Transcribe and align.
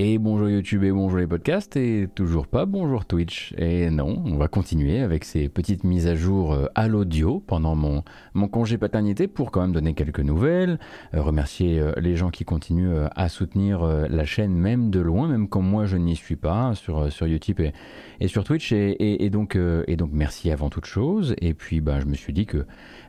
Et 0.00 0.18
bonjour 0.18 0.48
YouTube 0.48 0.84
et 0.84 0.92
bonjour 0.92 1.18
les 1.18 1.26
podcasts 1.26 1.76
et 1.76 2.06
toujours 2.14 2.46
pas 2.46 2.66
bonjour 2.66 3.04
Twitch. 3.04 3.52
Et 3.58 3.90
non, 3.90 4.22
on 4.26 4.36
va 4.36 4.46
continuer 4.46 5.00
avec 5.00 5.24
ces 5.24 5.48
petites 5.48 5.82
mises 5.82 6.06
à 6.06 6.14
jour 6.14 6.52
euh, 6.52 6.66
à 6.76 6.86
l'audio 6.86 7.42
pendant 7.44 7.74
mon, 7.74 8.04
mon 8.32 8.46
congé 8.46 8.78
paternité 8.78 9.26
pour 9.26 9.50
quand 9.50 9.60
même 9.60 9.72
donner 9.72 9.94
quelques 9.94 10.20
nouvelles, 10.20 10.78
euh, 11.14 11.20
remercier 11.20 11.80
euh, 11.80 11.90
les 11.96 12.14
gens 12.14 12.30
qui 12.30 12.44
continuent 12.44 13.06
à 13.16 13.28
soutenir 13.28 13.82
la 13.82 14.24
chaîne 14.24 14.52
même 14.52 14.90
de 14.90 15.00
loin, 15.00 15.26
même 15.26 15.48
quand 15.48 15.62
moi 15.62 15.84
je 15.84 15.96
n'y 15.96 16.14
suis 16.14 16.36
pas 16.36 16.76
sur, 16.76 17.10
sur 17.10 17.26
YouTube 17.26 17.58
et, 17.58 17.72
et 18.20 18.28
sur 18.28 18.44
Twitch. 18.44 18.70
Et, 18.70 19.30
donc, 19.30 19.58
et 19.88 19.96
donc 19.96 20.10
merci 20.12 20.52
avant 20.52 20.70
toute 20.70 20.86
chose. 20.86 21.34
Et 21.40 21.54
puis 21.54 21.80
bah, 21.80 21.98
je 21.98 22.06
me 22.06 22.14
suis 22.14 22.32
dit 22.32 22.46
que 22.46 22.64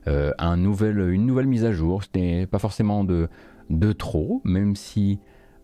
un 0.08 0.58
une 0.58 1.26
nouvelle 1.28 1.46
mise 1.46 1.66
à 1.66 1.72
jour, 1.72 2.02
c'était 2.02 2.48
pas 2.48 2.58
forcément 2.58 3.04
de, 3.04 3.30
de 3.70 3.92
trop, 3.92 4.42
même 4.44 4.76
si 4.76 5.20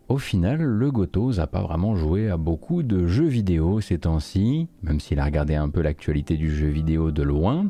au 0.08 0.18
final, 0.18 0.62
le 0.62 0.92
Gotos 0.92 1.38
n'a 1.38 1.48
pas 1.48 1.62
vraiment 1.62 1.96
joué 1.96 2.30
à 2.30 2.38
beaucoup 2.38 2.84
de 2.84 3.08
jeux 3.08 3.26
vidéo 3.26 3.82
ces 3.82 4.00
temps-ci, 4.00 4.68
même 4.84 5.00
s'il 5.00 5.20
a 5.20 5.26
regardé 5.26 5.56
un 5.56 5.70
peu 5.70 5.82
l'actualité 5.82 6.38
du 6.38 6.56
jeu 6.56 6.68
vidéo 6.68 7.12
de 7.12 7.24
loin, 7.24 7.68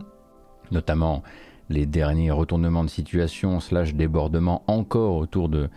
notamment 0.71 1.23
les 1.69 1.85
derniers 1.85 2.31
retournements 2.31 2.83
de 2.83 2.89
situation 2.89 3.59
slash 3.59 3.95
débordements 3.95 4.63
encore 4.67 5.15
autour 5.15 5.47
de 5.47 5.69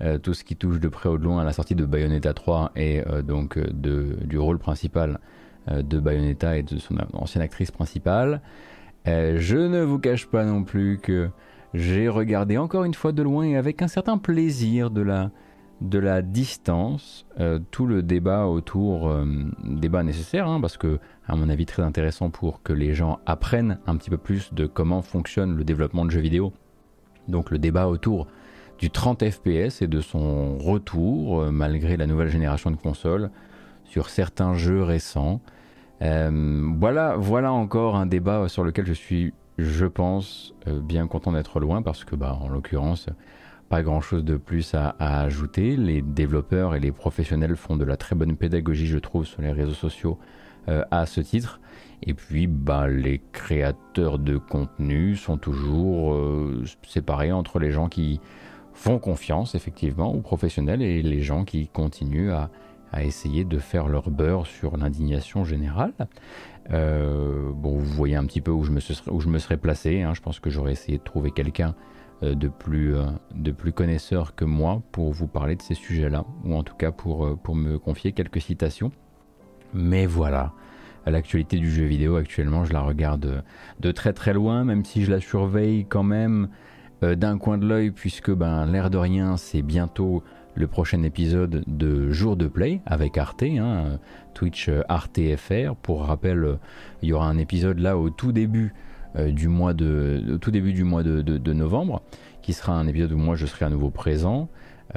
euh, 0.00 0.18
tout 0.18 0.34
ce 0.34 0.44
qui 0.44 0.56
touche 0.56 0.78
de 0.78 0.88
près 0.88 1.08
ou 1.08 1.18
de 1.18 1.24
loin 1.24 1.40
à 1.40 1.44
la 1.44 1.52
sortie 1.52 1.74
de 1.74 1.84
Bayonetta 1.84 2.34
3 2.34 2.72
et 2.76 3.02
euh, 3.06 3.22
donc 3.22 3.56
euh, 3.56 3.66
du 3.72 4.38
rôle 4.38 4.58
principal 4.58 5.18
de 5.68 5.98
Bayonetta 5.98 6.56
et 6.56 6.62
de 6.62 6.78
son 6.78 6.94
ancienne 7.12 7.42
actrice 7.42 7.72
principale. 7.72 8.40
je 9.04 9.56
ne 9.56 9.82
vous 9.82 9.98
cache 9.98 10.26
pas 10.26 10.44
non 10.44 10.62
plus 10.62 10.98
que 10.98 11.28
j'ai 11.74 12.08
regardé 12.08 12.56
encore 12.56 12.84
une 12.84 12.94
fois 12.94 13.10
de 13.10 13.20
loin 13.20 13.42
et 13.42 13.56
avec 13.56 13.82
un 13.82 13.88
certain 13.88 14.16
plaisir 14.16 14.92
de 14.92 15.00
la 15.00 15.32
de 15.80 15.98
la 15.98 16.22
distance, 16.22 17.26
euh, 17.38 17.58
tout 17.70 17.86
le 17.86 18.02
débat 18.02 18.46
autour, 18.46 19.08
euh, 19.08 19.26
débat 19.64 20.02
nécessaire, 20.02 20.48
hein, 20.48 20.60
parce 20.60 20.76
que, 20.76 20.98
à 21.26 21.36
mon 21.36 21.48
avis, 21.50 21.66
très 21.66 21.82
intéressant 21.82 22.30
pour 22.30 22.62
que 22.62 22.72
les 22.72 22.94
gens 22.94 23.18
apprennent 23.26 23.78
un 23.86 23.96
petit 23.96 24.10
peu 24.10 24.16
plus 24.16 24.54
de 24.54 24.66
comment 24.66 25.02
fonctionne 25.02 25.54
le 25.54 25.64
développement 25.64 26.04
de 26.04 26.10
jeux 26.10 26.20
vidéo. 26.20 26.52
Donc 27.28 27.50
le 27.50 27.58
débat 27.58 27.88
autour 27.88 28.26
du 28.78 28.90
30 28.90 29.28
FPS 29.28 29.82
et 29.82 29.86
de 29.86 30.00
son 30.00 30.56
retour, 30.58 31.42
euh, 31.42 31.50
malgré 31.50 31.96
la 31.96 32.06
nouvelle 32.06 32.28
génération 32.28 32.70
de 32.70 32.76
consoles, 32.76 33.30
sur 33.84 34.08
certains 34.08 34.54
jeux 34.54 34.82
récents. 34.82 35.40
voilà, 36.00 37.16
voilà 37.16 37.52
encore 37.52 37.96
un 37.96 38.06
débat 38.06 38.48
sur 38.48 38.64
lequel 38.64 38.84
je 38.86 38.92
suis, 38.92 39.32
je 39.58 39.86
pense, 39.86 40.54
bien 40.66 41.06
content 41.06 41.32
d'être 41.32 41.60
loin, 41.60 41.82
parce 41.82 42.04
que, 42.04 42.16
bah, 42.16 42.36
en 42.42 42.48
l'occurrence, 42.48 43.08
pas 43.68 43.82
grand 43.82 44.00
chose 44.00 44.24
de 44.24 44.36
plus 44.36 44.74
à, 44.74 44.94
ajouter. 44.98 45.76
Les 45.76 46.02
développeurs 46.02 46.74
et 46.74 46.80
les 46.80 46.92
professionnels 46.92 47.56
font 47.56 47.76
de 47.76 47.84
la 47.84 47.96
très 47.96 48.14
bonne 48.14 48.36
pédagogie, 48.36 48.86
je 48.86 48.98
trouve, 48.98 49.26
sur 49.26 49.42
les 49.42 49.52
réseaux 49.52 49.74
sociaux 49.74 50.18
euh, 50.68 50.84
à 50.90 51.06
ce 51.06 51.20
titre. 51.20 51.60
Et 52.02 52.14
puis, 52.14 52.46
bah, 52.46 52.88
les 52.88 53.20
créateurs 53.32 54.18
de 54.18 54.36
contenu 54.36 55.16
sont 55.16 55.38
toujours 55.38 56.14
euh, 56.14 56.62
séparés 56.86 57.32
entre 57.32 57.58
les 57.58 57.70
gens 57.70 57.88
qui 57.88 58.20
font 58.74 58.98
confiance, 58.98 59.54
effectivement, 59.54 60.12
aux 60.12 60.20
professionnels 60.20 60.82
et 60.82 61.02
les 61.02 61.22
gens 61.22 61.44
qui 61.44 61.68
continuent 61.68 62.32
à, 62.32 62.50
essayer 63.02 63.44
de 63.44 63.58
faire 63.58 63.88
leur 63.88 64.08
beurre 64.08 64.46
sur 64.46 64.78
l'indignation 64.78 65.44
générale. 65.44 65.92
Euh, 66.70 67.50
bon, 67.52 67.76
vous 67.76 67.84
voyez 67.84 68.16
un 68.16 68.24
petit 68.24 68.40
peu 68.40 68.50
où 68.50 68.64
je 68.64 68.70
me, 68.70 68.80
serais, 69.38 69.58
placé. 69.58 70.00
Hein. 70.00 70.14
Je 70.14 70.22
pense 70.22 70.40
que 70.40 70.48
j'aurais 70.48 70.72
essayé 70.72 70.96
de 70.96 71.02
trouver 71.02 71.30
quelqu'un 71.30 71.74
de 72.22 72.48
plus, 72.48 72.96
euh, 72.96 73.04
de 73.34 73.50
plus 73.50 73.72
connaisseurs 73.72 74.34
que 74.34 74.44
moi 74.44 74.82
pour 74.92 75.12
vous 75.12 75.26
parler 75.26 75.56
de 75.56 75.62
ces 75.62 75.74
sujets-là, 75.74 76.24
ou 76.44 76.54
en 76.54 76.62
tout 76.62 76.74
cas 76.74 76.90
pour, 76.90 77.26
euh, 77.26 77.36
pour 77.36 77.54
me 77.54 77.78
confier 77.78 78.12
quelques 78.12 78.40
citations. 78.40 78.90
Mais 79.74 80.06
voilà, 80.06 80.52
l'actualité 81.06 81.58
du 81.58 81.70
jeu 81.70 81.84
vidéo 81.84 82.16
actuellement, 82.16 82.64
je 82.64 82.72
la 82.72 82.80
regarde 82.80 83.44
de 83.80 83.92
très 83.92 84.12
très 84.12 84.32
loin, 84.32 84.64
même 84.64 84.84
si 84.84 85.04
je 85.04 85.10
la 85.10 85.20
surveille 85.20 85.84
quand 85.86 86.04
même 86.04 86.48
d'un 87.02 87.36
coin 87.36 87.58
de 87.58 87.66
l'œil, 87.66 87.90
puisque 87.90 88.30
ben, 88.30 88.64
l'air 88.64 88.88
de 88.88 88.96
rien, 88.96 89.36
c'est 89.36 89.60
bientôt 89.60 90.22
le 90.54 90.66
prochain 90.66 91.02
épisode 91.02 91.62
de 91.66 92.10
Jour 92.10 92.36
de 92.36 92.46
Play 92.46 92.80
avec 92.86 93.18
Arte, 93.18 93.42
hein, 93.42 93.98
Twitch 94.32 94.70
Arte 94.88 95.20
FR. 95.36 95.74
Pour 95.74 96.06
rappel, 96.06 96.58
il 97.02 97.10
y 97.10 97.12
aura 97.12 97.28
un 97.28 97.36
épisode 97.36 97.80
là 97.80 97.98
au 97.98 98.08
tout 98.08 98.32
début 98.32 98.72
euh, 98.72 98.95
du 99.16 99.48
mois 99.48 99.74
de, 99.74 100.38
tout 100.40 100.50
début 100.50 100.72
du 100.72 100.84
mois 100.84 101.02
de, 101.02 101.52
novembre, 101.52 102.02
qui 102.42 102.52
sera 102.52 102.74
un 102.74 102.86
épisode 102.86 103.12
où 103.12 103.18
moi 103.18 103.36
je 103.36 103.46
serai 103.46 103.64
à 103.64 103.70
nouveau 103.70 103.90
présent. 103.90 104.48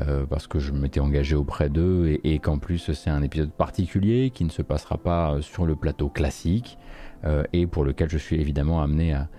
Euh, 0.02 0.28
parce 0.28 0.46
que 0.46 0.60
je 0.60 0.72
m'étais 0.72 1.00
engagé 1.00 1.36
auprès 1.36 1.68
d'eux 1.68 2.20
et, 2.24 2.38
qu'en 2.38 2.60
plus 2.60 2.92
c'est 2.94 3.10
un 3.10 3.24
épisode 3.24 3.52
particulier 3.52 4.30
qui 4.30 4.46
ne 4.46 4.52
se 4.52 4.62
passera 4.62 5.00
pas 5.00 5.38
sur 5.42 5.66
le 5.66 5.76
plateau 5.76 6.10
classique 6.10 6.78
euh, 7.26 7.44
et 7.54 7.66
pour 7.66 7.84
lequel 7.84 8.08
je 8.08 8.20
suis 8.20 8.40
évidemment 8.40 8.84
amené 8.84 9.14
à, 9.14 9.30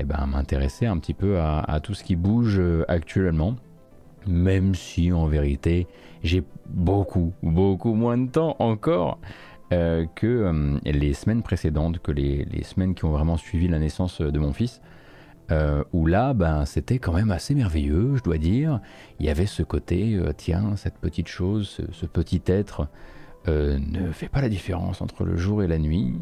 eh 0.00 0.04
ben, 0.04 0.26
m'intéresser 0.26 0.86
un 0.86 0.98
petit 0.98 1.14
peu 1.14 1.38
à, 1.38 1.78
tout 1.80 1.94
ce 1.94 2.02
qui 2.02 2.16
bouge 2.16 2.60
actuellement, 2.88 3.54
même 4.26 4.74
si 4.74 5.12
en 5.12 5.26
vérité 5.26 5.86
j'ai 6.24 6.42
beaucoup, 6.66 7.32
beaucoup 7.42 7.94
moins 7.94 8.18
de 8.18 8.28
temps 8.28 8.56
encore 8.58 9.18
euh, 9.72 10.04
que 10.16 10.26
euh, 10.26 10.78
les 10.84 11.14
semaines 11.14 11.42
précédentes, 11.42 12.00
que 12.00 12.10
les, 12.10 12.64
semaines 12.64 12.94
qui 12.94 13.04
ont 13.04 13.12
vraiment 13.12 13.36
suivi 13.36 13.68
la 13.68 13.78
naissance 13.78 14.20
de 14.20 14.38
mon 14.40 14.52
fils, 14.52 14.80
euh, 15.52 15.84
où 15.92 16.06
là, 16.06 16.34
ben, 16.34 16.64
c'était 16.64 16.98
quand 16.98 17.12
même 17.12 17.30
assez 17.30 17.54
merveilleux, 17.54 18.16
je 18.16 18.22
dois 18.22 18.38
dire. 18.38 18.80
Il 19.20 19.26
y 19.26 19.30
avait 19.30 19.46
ce 19.46 19.62
côté, 19.62 20.20
tiens, 20.36 20.74
cette 20.74 20.98
petite 20.98 21.28
chose, 21.28 21.80
ce, 21.92 22.06
petit 22.06 22.42
être 22.46 22.88
ne 23.46 24.10
fait 24.12 24.28
pas 24.28 24.42
la 24.42 24.48
différence 24.48 25.00
entre 25.02 25.24
le 25.24 25.36
jour 25.36 25.62
et 25.62 25.68
la 25.68 25.78
nuit. 25.78 26.14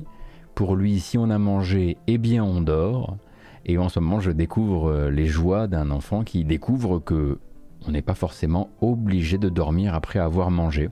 Pour 0.54 0.76
lui, 0.76 1.00
si 1.00 1.16
on 1.16 1.31
a 1.31 1.38
mangé, 1.38 1.97
eh 2.06 2.19
bien 2.19 2.44
on 2.44 2.60
dort. 2.60 3.16
Et 3.64 3.78
en 3.78 3.88
ce 3.88 3.98
moment, 3.98 4.20
je 4.20 4.31
découvre 4.31 5.08
les 5.08 5.26
joies 5.26 5.66
d'un 5.69 5.91
enfant 5.91 6.22
qui 6.22 6.44
découvre 6.44 6.98
que 6.98 7.38
on 7.87 7.92
n'est 7.92 8.03
pas 8.03 8.14
forcément 8.14 8.70
obligé 8.81 9.38
de 9.38 9.48
dormir 9.48 9.94
après 9.94 10.19
avoir 10.19 10.50
mangé. 10.50 10.91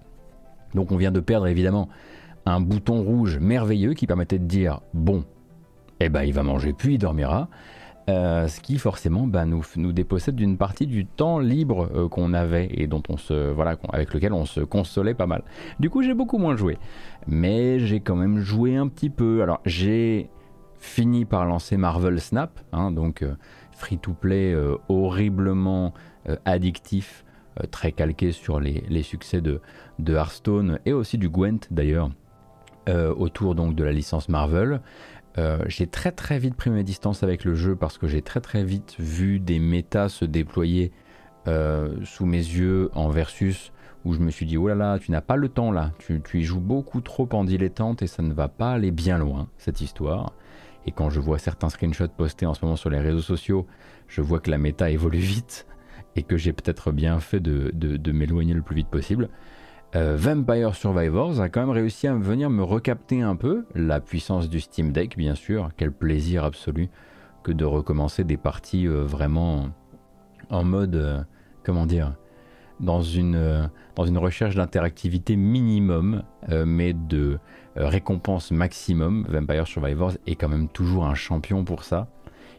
Donc 0.74 0.92
on 0.92 0.96
vient 0.96 1.12
de 1.12 1.20
perdre 1.20 1.46
évidemment 1.46 1.88
un 2.46 2.60
bouton 2.60 3.02
rouge 3.02 3.38
merveilleux 3.38 3.94
qui 3.94 4.06
permettait 4.06 4.38
de 4.38 4.44
dire 4.44 4.80
bon, 4.94 5.24
eh 6.00 6.08
ben 6.08 6.22
il 6.22 6.32
va 6.32 6.42
manger 6.42 6.72
puis 6.72 6.94
il 6.94 6.98
dormira. 6.98 7.48
Euh, 8.08 8.46
ce 8.46 8.60
qui 8.60 8.78
forcément 8.78 9.26
bah, 9.26 9.44
nous, 9.46 9.64
nous 9.74 9.90
dépossède 9.90 10.36
d'une 10.36 10.56
partie 10.56 10.86
du 10.86 11.06
temps 11.06 11.40
libre 11.40 11.90
euh, 11.92 12.08
qu'on 12.08 12.34
avait 12.34 12.68
et 12.70 12.86
dont 12.86 13.02
on 13.08 13.16
se 13.16 13.50
voilà 13.50 13.76
avec 13.92 14.14
lequel 14.14 14.32
on 14.32 14.44
se 14.44 14.60
consolait 14.60 15.14
pas 15.14 15.26
mal. 15.26 15.42
Du 15.80 15.90
coup 15.90 16.02
j'ai 16.02 16.14
beaucoup 16.14 16.38
moins 16.38 16.56
joué, 16.56 16.78
mais 17.26 17.80
j'ai 17.80 17.98
quand 17.98 18.14
même 18.14 18.38
joué 18.38 18.76
un 18.76 18.86
petit 18.86 19.10
peu. 19.10 19.42
Alors 19.42 19.60
j'ai 19.64 20.30
fini 20.78 21.24
par 21.24 21.46
lancer 21.46 21.76
Marvel 21.76 22.20
Snap, 22.20 22.60
hein, 22.72 22.92
donc 22.92 23.22
euh, 23.22 23.34
free 23.72 23.98
to 23.98 24.12
play 24.12 24.56
horriblement 24.88 25.92
addictif, 26.44 27.24
très 27.70 27.92
calqué 27.92 28.32
sur 28.32 28.58
les, 28.58 28.84
les 28.88 29.02
succès 29.02 29.40
de, 29.40 29.60
de 29.98 30.14
Hearthstone 30.14 30.78
et 30.86 30.92
aussi 30.92 31.18
du 31.18 31.28
Gwent 31.28 31.66
d'ailleurs. 31.70 32.10
Euh, 32.88 33.12
autour 33.12 33.56
donc 33.56 33.74
de 33.74 33.82
la 33.82 33.90
licence 33.90 34.28
Marvel. 34.28 34.80
Euh, 35.38 35.58
j'ai 35.66 35.88
très 35.88 36.12
très 36.12 36.38
vite 36.38 36.54
pris 36.54 36.70
mes 36.70 36.84
distances 36.84 37.24
avec 37.24 37.44
le 37.44 37.56
jeu 37.56 37.74
parce 37.74 37.98
que 37.98 38.06
j'ai 38.06 38.22
très 38.22 38.40
très 38.40 38.62
vite 38.62 38.94
vu 39.00 39.40
des 39.40 39.58
méta 39.58 40.08
se 40.08 40.24
déployer 40.24 40.92
euh, 41.48 41.96
sous 42.04 42.26
mes 42.26 42.38
yeux 42.38 42.90
en 42.94 43.08
versus 43.08 43.72
où 44.04 44.14
je 44.14 44.20
me 44.20 44.30
suis 44.30 44.46
dit 44.46 44.56
oh 44.56 44.68
là 44.68 44.76
là 44.76 45.00
tu 45.00 45.10
n'as 45.10 45.20
pas 45.20 45.34
le 45.34 45.48
temps 45.48 45.72
là, 45.72 45.90
tu, 45.98 46.22
y 46.34 46.44
joues 46.44 46.60
beaucoup 46.60 47.00
trop 47.00 47.28
en 47.32 47.42
dilettante 47.42 48.02
et 48.02 48.06
ça 48.06 48.22
ne 48.22 48.32
va 48.32 48.46
pas 48.46 48.70
aller 48.70 48.92
bien 48.92 49.18
loin 49.18 49.48
cette 49.58 49.80
histoire. 49.80 50.32
Et 50.86 50.92
quand 50.92 51.10
je 51.10 51.18
vois 51.18 51.40
certains 51.40 51.70
screenshots 51.70 52.06
postés 52.16 52.46
en 52.46 52.54
ce 52.54 52.64
moment 52.64 52.76
sur 52.76 52.90
les 52.90 53.00
réseaux 53.00 53.18
sociaux, 53.18 53.66
je 54.06 54.20
vois 54.20 54.38
que 54.38 54.48
la 54.52 54.58
méta 54.58 54.90
évolue 54.90 55.18
vite 55.18 55.66
et 56.14 56.22
que 56.22 56.36
j'ai 56.36 56.52
peut-être 56.52 56.92
bien 56.92 57.18
fait 57.18 57.40
de 57.40 58.12
m'éloigner 58.12 58.54
le 58.54 58.62
plus 58.62 58.76
vite 58.76 58.88
possible. 58.88 59.28
Euh, 59.96 60.14
Vampire 60.14 60.74
Survivors 60.74 61.40
a 61.40 61.48
quand 61.48 61.60
même 61.60 61.70
réussi 61.70 62.06
à 62.06 62.14
venir 62.14 62.50
me 62.50 62.62
recapter 62.62 63.22
un 63.22 63.34
peu 63.34 63.64
la 63.74 63.98
puissance 63.98 64.50
du 64.50 64.60
Steam 64.60 64.92
Deck, 64.92 65.16
bien 65.16 65.34
sûr. 65.34 65.70
Quel 65.78 65.90
plaisir 65.90 66.44
absolu 66.44 66.90
que 67.42 67.50
de 67.50 67.64
recommencer 67.64 68.22
des 68.22 68.36
parties 68.36 68.86
euh, 68.86 69.04
vraiment 69.04 69.70
en 70.50 70.64
mode, 70.64 70.96
euh, 70.96 71.22
comment 71.64 71.86
dire, 71.86 72.12
dans 72.78 73.00
une, 73.00 73.70
dans 73.94 74.04
une 74.04 74.18
recherche 74.18 74.54
d'interactivité 74.54 75.34
minimum, 75.34 76.22
mais 76.66 76.92
de 76.92 77.38
récompense 77.74 78.50
maximum. 78.50 79.24
Vampire 79.30 79.66
Survivors 79.66 80.12
est 80.26 80.34
quand 80.34 80.50
même 80.50 80.68
toujours 80.68 81.06
un 81.06 81.14
champion 81.14 81.64
pour 81.64 81.84
ça. 81.84 82.06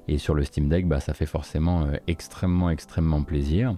Et 0.08 0.18
sur 0.18 0.34
le 0.34 0.44
Steam 0.44 0.70
Deck, 0.70 0.88
bah, 0.88 1.00
ça 1.00 1.14
fait 1.14 1.26
forcément 1.26 1.84
euh, 1.84 1.98
extrêmement, 2.08 2.70
extrêmement 2.70 3.24
plaisir. 3.24 3.76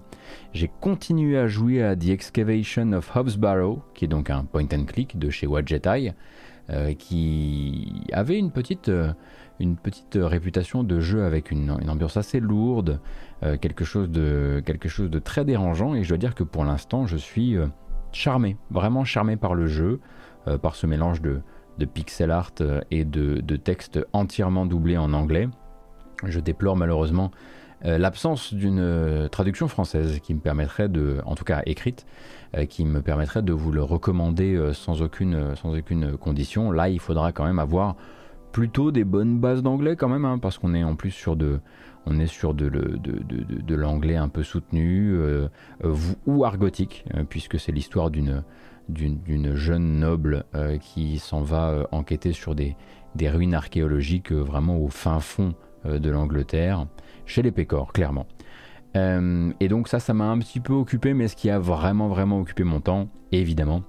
J'ai 0.52 0.70
continué 0.80 1.36
à 1.36 1.48
jouer 1.48 1.82
à 1.82 1.96
The 1.96 2.10
Excavation 2.10 2.92
of 2.92 3.10
Hobbs 3.16 3.36
Barrow, 3.36 3.82
qui 3.94 4.04
est 4.04 4.08
donc 4.08 4.30
un 4.30 4.44
point 4.44 4.66
and 4.72 4.84
click 4.84 5.18
de 5.18 5.28
chez 5.28 5.46
Wadjet 5.46 5.82
euh, 6.70 6.94
qui 6.94 8.04
avait 8.12 8.38
une 8.38 8.52
petite, 8.52 8.88
euh, 8.88 9.12
une 9.58 9.76
petite 9.76 10.16
réputation 10.20 10.84
de 10.84 11.00
jeu 11.00 11.24
avec 11.24 11.50
une, 11.50 11.70
ambiance 11.88 12.16
assez 12.16 12.38
lourde, 12.38 13.00
quelque, 13.60 13.84
chose 13.84 14.10
de, 14.10 14.62
quelque 14.64 14.88
chose 14.88 15.10
de 15.10 15.18
très 15.18 15.44
dérangeant. 15.44 15.94
Et 15.94 16.04
je 16.04 16.10
dois 16.10 16.18
dire 16.18 16.34
que 16.34 16.44
pour 16.44 16.64
l'instant, 16.64 17.06
je 17.06 17.16
suis 17.16 17.56
charmé, 18.12 18.56
vraiment 18.70 19.04
charmé 19.04 19.36
par 19.36 19.54
le 19.54 19.66
jeu, 19.66 20.00
par 20.62 20.76
ce 20.76 20.86
mélange 20.86 21.20
de, 21.20 21.42
pixel 21.92 22.30
art 22.30 22.52
et 22.90 23.04
de, 23.04 23.40
de 23.40 23.56
texte 23.56 23.98
entièrement 24.12 24.64
doublé 24.64 24.96
en 24.96 25.12
anglais. 25.12 25.48
Je 26.24 26.40
déplore 26.40 26.76
malheureusement 26.76 27.30
l'absence 27.82 28.52
d'une 28.52 29.28
traduction 29.32 29.66
française 29.66 30.20
qui 30.20 30.34
me 30.34 30.40
permettrait 30.40 30.90
de, 30.90 31.22
en 31.24 31.34
tout 31.34 31.44
cas 31.44 31.62
écrite, 31.64 32.04
qui 32.68 32.84
me 32.84 33.00
permettrait 33.00 33.40
de 33.40 33.54
vous 33.54 33.72
le 33.72 33.82
recommander 33.82 34.72
sans, 34.74 35.00
aucune, 35.00 35.56
condition. 36.20 36.72
Là, 36.72 36.90
il 36.90 37.00
faudra 37.00 37.32
quand 37.32 37.44
même 37.44 37.58
avoir 37.58 37.96
plutôt 38.52 38.90
des 38.90 39.04
bonnes 39.04 39.38
bases 39.38 39.62
d'anglais 39.62 39.96
quand 39.96 40.08
même, 40.08 40.24
hein, 40.24 40.38
parce 40.38 40.58
qu'on 40.58 40.74
est 40.74 40.84
en 40.84 40.94
plus 40.94 41.10
sur 41.10 41.36
de, 41.36 41.60
on 42.06 42.18
est 42.18 42.26
sur 42.26 42.54
de, 42.54 43.74
l'anglais 43.74 44.16
un 44.16 44.28
peu 44.28 44.42
soutenu 44.42 45.12
euh, 45.12 45.48
euh, 45.84 45.94
ou 46.26 46.44
argotique, 46.44 47.04
euh, 47.14 47.24
puisque 47.28 47.58
c'est 47.58 47.72
l'histoire 47.72 48.10
d'une, 48.10 48.42
d'une, 48.88 49.54
jeune 49.54 50.00
noble 50.00 50.44
qui 50.80 51.18
s'en 51.18 51.42
va 51.42 51.86
enquêter 51.92 52.32
sur 52.32 52.54
des 52.54 52.76
ruines 53.28 53.54
archéologiques 53.54 54.32
vraiment 54.32 54.78
au 54.78 54.88
fin 54.88 55.20
fond 55.20 55.54
de 55.84 56.10
l'Angleterre, 56.10 56.86
chez 57.26 57.42
les 57.42 57.52
Pécores, 57.52 57.92
clairement. 57.92 58.26
et 58.94 59.68
donc 59.68 59.88
ça, 59.88 60.00
ça 60.00 60.14
m'a 60.14 60.24
un 60.30 60.38
petit 60.38 60.60
peu 60.60 60.72
occupé, 60.72 61.14
mais 61.14 61.28
ce 61.28 61.36
qui 61.36 61.50
a 61.50 61.58
vraiment, 61.58 62.08
vraiment 62.08 62.40
occupé 62.40 62.64
mon 62.64 62.80
temps, 62.80 63.08
évidemment, 63.32 63.82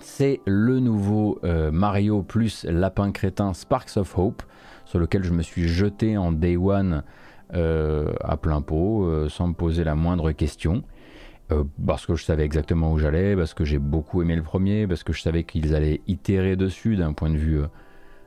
c'est 0.00 0.40
le 0.46 0.80
nouveau 0.80 1.38
euh, 1.44 1.70
Mario 1.70 2.22
plus 2.22 2.64
Lapin 2.64 3.12
Crétin 3.12 3.52
Sparks 3.52 3.96
of 3.96 4.18
Hope, 4.18 4.42
sur 4.84 4.98
lequel 4.98 5.22
je 5.22 5.32
me 5.32 5.42
suis 5.42 5.68
jeté 5.68 6.16
en 6.16 6.32
Day 6.32 6.56
One 6.56 7.04
euh, 7.54 8.12
à 8.22 8.36
plein 8.36 8.62
pot, 8.62 9.04
euh, 9.04 9.28
sans 9.28 9.48
me 9.48 9.52
poser 9.52 9.84
la 9.84 9.94
moindre 9.94 10.32
question. 10.32 10.82
parce 11.84 12.06
que 12.06 12.14
je 12.14 12.24
savais 12.24 12.44
exactement 12.44 12.92
où 12.92 12.98
j'allais, 12.98 13.36
parce 13.36 13.54
que 13.54 13.64
j'ai 13.64 13.78
beaucoup 13.78 14.22
aimé 14.22 14.36
le 14.36 14.42
premier, 14.42 14.86
parce 14.86 15.02
que 15.02 15.12
je 15.12 15.20
savais 15.20 15.44
qu'ils 15.44 15.74
allaient 15.74 16.00
itérer 16.06 16.56
dessus 16.56 16.96
d'un 16.96 17.12
point 17.12 17.30
de 17.30 17.36
vue 17.36 17.60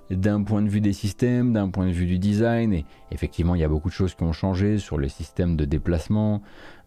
d'un 0.10 0.44
point 0.44 0.62
de 0.62 0.70
vue 0.70 0.82
des 0.82 0.94
systèmes, 0.94 1.54
d'un 1.54 1.70
point 1.70 1.88
de 1.88 1.92
vue 1.92 2.06
du 2.06 2.20
design. 2.20 2.74
Et 2.74 2.86
effectivement, 3.12 3.56
il 3.56 3.62
y 3.62 3.64
a 3.64 3.68
beaucoup 3.68 3.90
de 3.90 3.94
choses 3.94 4.16
qui 4.16 4.24
ont 4.24 4.34
changé 4.34 4.78
sur 4.78 4.98
les 4.98 5.10
systèmes 5.10 5.56
de 5.56 5.66
déplacement. 5.66 6.42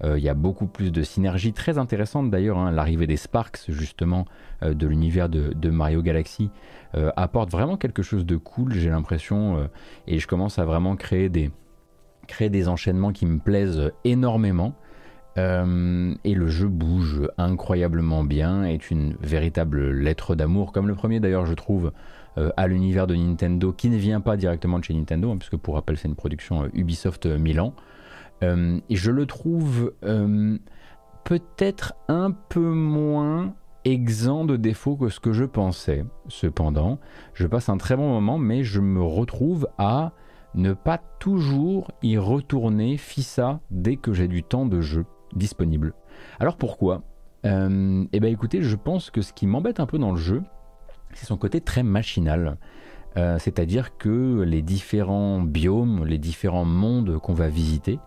Euh, 0.05 0.19
il 0.19 0.25
y 0.25 0.29
a 0.29 0.35
beaucoup 0.35 0.67
plus 0.67 0.93
de 0.93 1.03
synergies 1.03 1.53
très 1.53 1.79
intéressantes 1.79 2.31
d'ailleurs. 2.31 2.59
Hein. 2.59 2.71
L'arrivée 2.71 3.07
des 3.07 3.17
Sparks, 3.17 3.65
justement, 3.69 4.27
euh, 4.63 4.75
de 4.75 4.87
l'univers 4.87 5.29
de, 5.29 5.71
Mario 5.71 6.03
Galaxy, 6.03 6.51
euh, 6.95 7.11
apporte 7.17 7.51
vraiment 7.51 7.77
quelque 7.77 8.03
chose 8.03 8.25
de 8.25 8.37
cool, 8.37 8.73
j'ai 8.75 8.91
l'impression. 8.91 9.69
et 10.07 10.19
je 10.19 10.27
commence 10.27 10.59
à 10.59 10.65
vraiment 10.65 10.97
créer 10.97 11.29
des, 11.29 12.69
enchaînements 12.69 13.13
qui 13.13 13.27
me 13.27 13.39
plaisent 13.39 13.91
énormément. 14.05 14.75
et 15.37 16.35
le 16.35 16.47
jeu 16.47 16.69
bouge 16.69 17.29
incroyablement 17.37 18.25
bien, 18.25 18.65
est 18.65 18.91
une 18.91 19.17
véritable 19.21 19.91
lettre 19.91 20.35
d'amour, 20.35 20.73
comme 20.73 20.89
le 20.89 20.95
premier 20.95 21.21
d'ailleurs 21.21 21.47
je 21.47 21.55
trouve, 21.55 21.93
à 22.57 22.67
l'univers 22.67 23.07
de 23.07 23.15
Nintendo 23.15 23.73
qui 23.73 23.89
ne 23.89 23.97
vient 23.97 24.21
pas 24.21 24.37
directement 24.37 24.79
de 24.79 24.85
chez 24.85 24.95
Nintendo, 24.95 25.31
hein, 25.31 25.37
puisque 25.39 25.57
pour 25.57 25.75
rappel 25.75 25.97
c'est 25.97 26.09
une 26.09 26.15
production 26.15 26.65
euh, 26.65 26.69
Ubisoft 26.75 27.27
euh, 27.27 27.39
Milan. 27.39 27.75
et 28.43 28.97
je 28.97 29.11
le 29.11 29.27
trouve 29.27 29.93
peut-être 31.25 31.95
un 32.09 32.31
peu 32.31 32.61
moins 32.61 33.55
exempt 33.85 34.45
de 34.45 34.57
défauts 34.57 34.97
que 34.97 35.09
ce 35.09 35.21
que 35.21 35.33
je 35.33 35.45
pensais. 35.45 36.05
Cependant, 36.29 36.99
je 37.35 37.47
passe 37.47 37.69
un 37.69 37.79
très 37.79 37.97
bon 37.97 38.09
moment, 38.09 38.39
mais 38.39 38.63
je 38.63 38.81
me 38.81 39.03
retrouve 39.03 39.69
à 39.79 40.13
ne 40.55 40.73
pas 40.73 40.99
toujours 41.19 41.91
y 42.03 42.19
retourner 42.19 42.97
FISA 42.97 43.61
dès 43.71 43.97
que 43.97 44.13
j'ai 44.13 44.29
du 44.29 44.43
temps 44.43 44.67
de 44.67 44.81
jeu 44.81 45.07
disponible. 45.35 45.95
Alors 46.41 46.57
pourquoi? 46.57 47.03
Eh 47.45 48.21
bien 48.21 48.31
écoutez, 48.31 48.63
je 48.63 48.75
pense 48.75 49.11
que 49.11 49.23
ce 49.23 49.33
qui 49.33 49.47
m'embête 49.47 49.79
un 49.79 49.87
peu 49.87 49.99
dans 49.99 50.11
le 50.11 50.17
jeu, 50.17 50.43
c'est 51.17 51.27
son 51.27 51.37
côté 51.37 51.61
très 51.61 51.83
machinal. 51.83 52.59
Euh, 53.17 53.39
c'est-à-dire 53.39 53.97
que 53.97 54.43
les 54.43 54.63
différents 54.63 55.41
biomes, 55.41 56.05
les 56.05 56.19
différents 56.19 56.67
mondes 56.67 57.19
qu'on 57.19 57.33
va 57.33 57.49
visiter, 57.49 57.99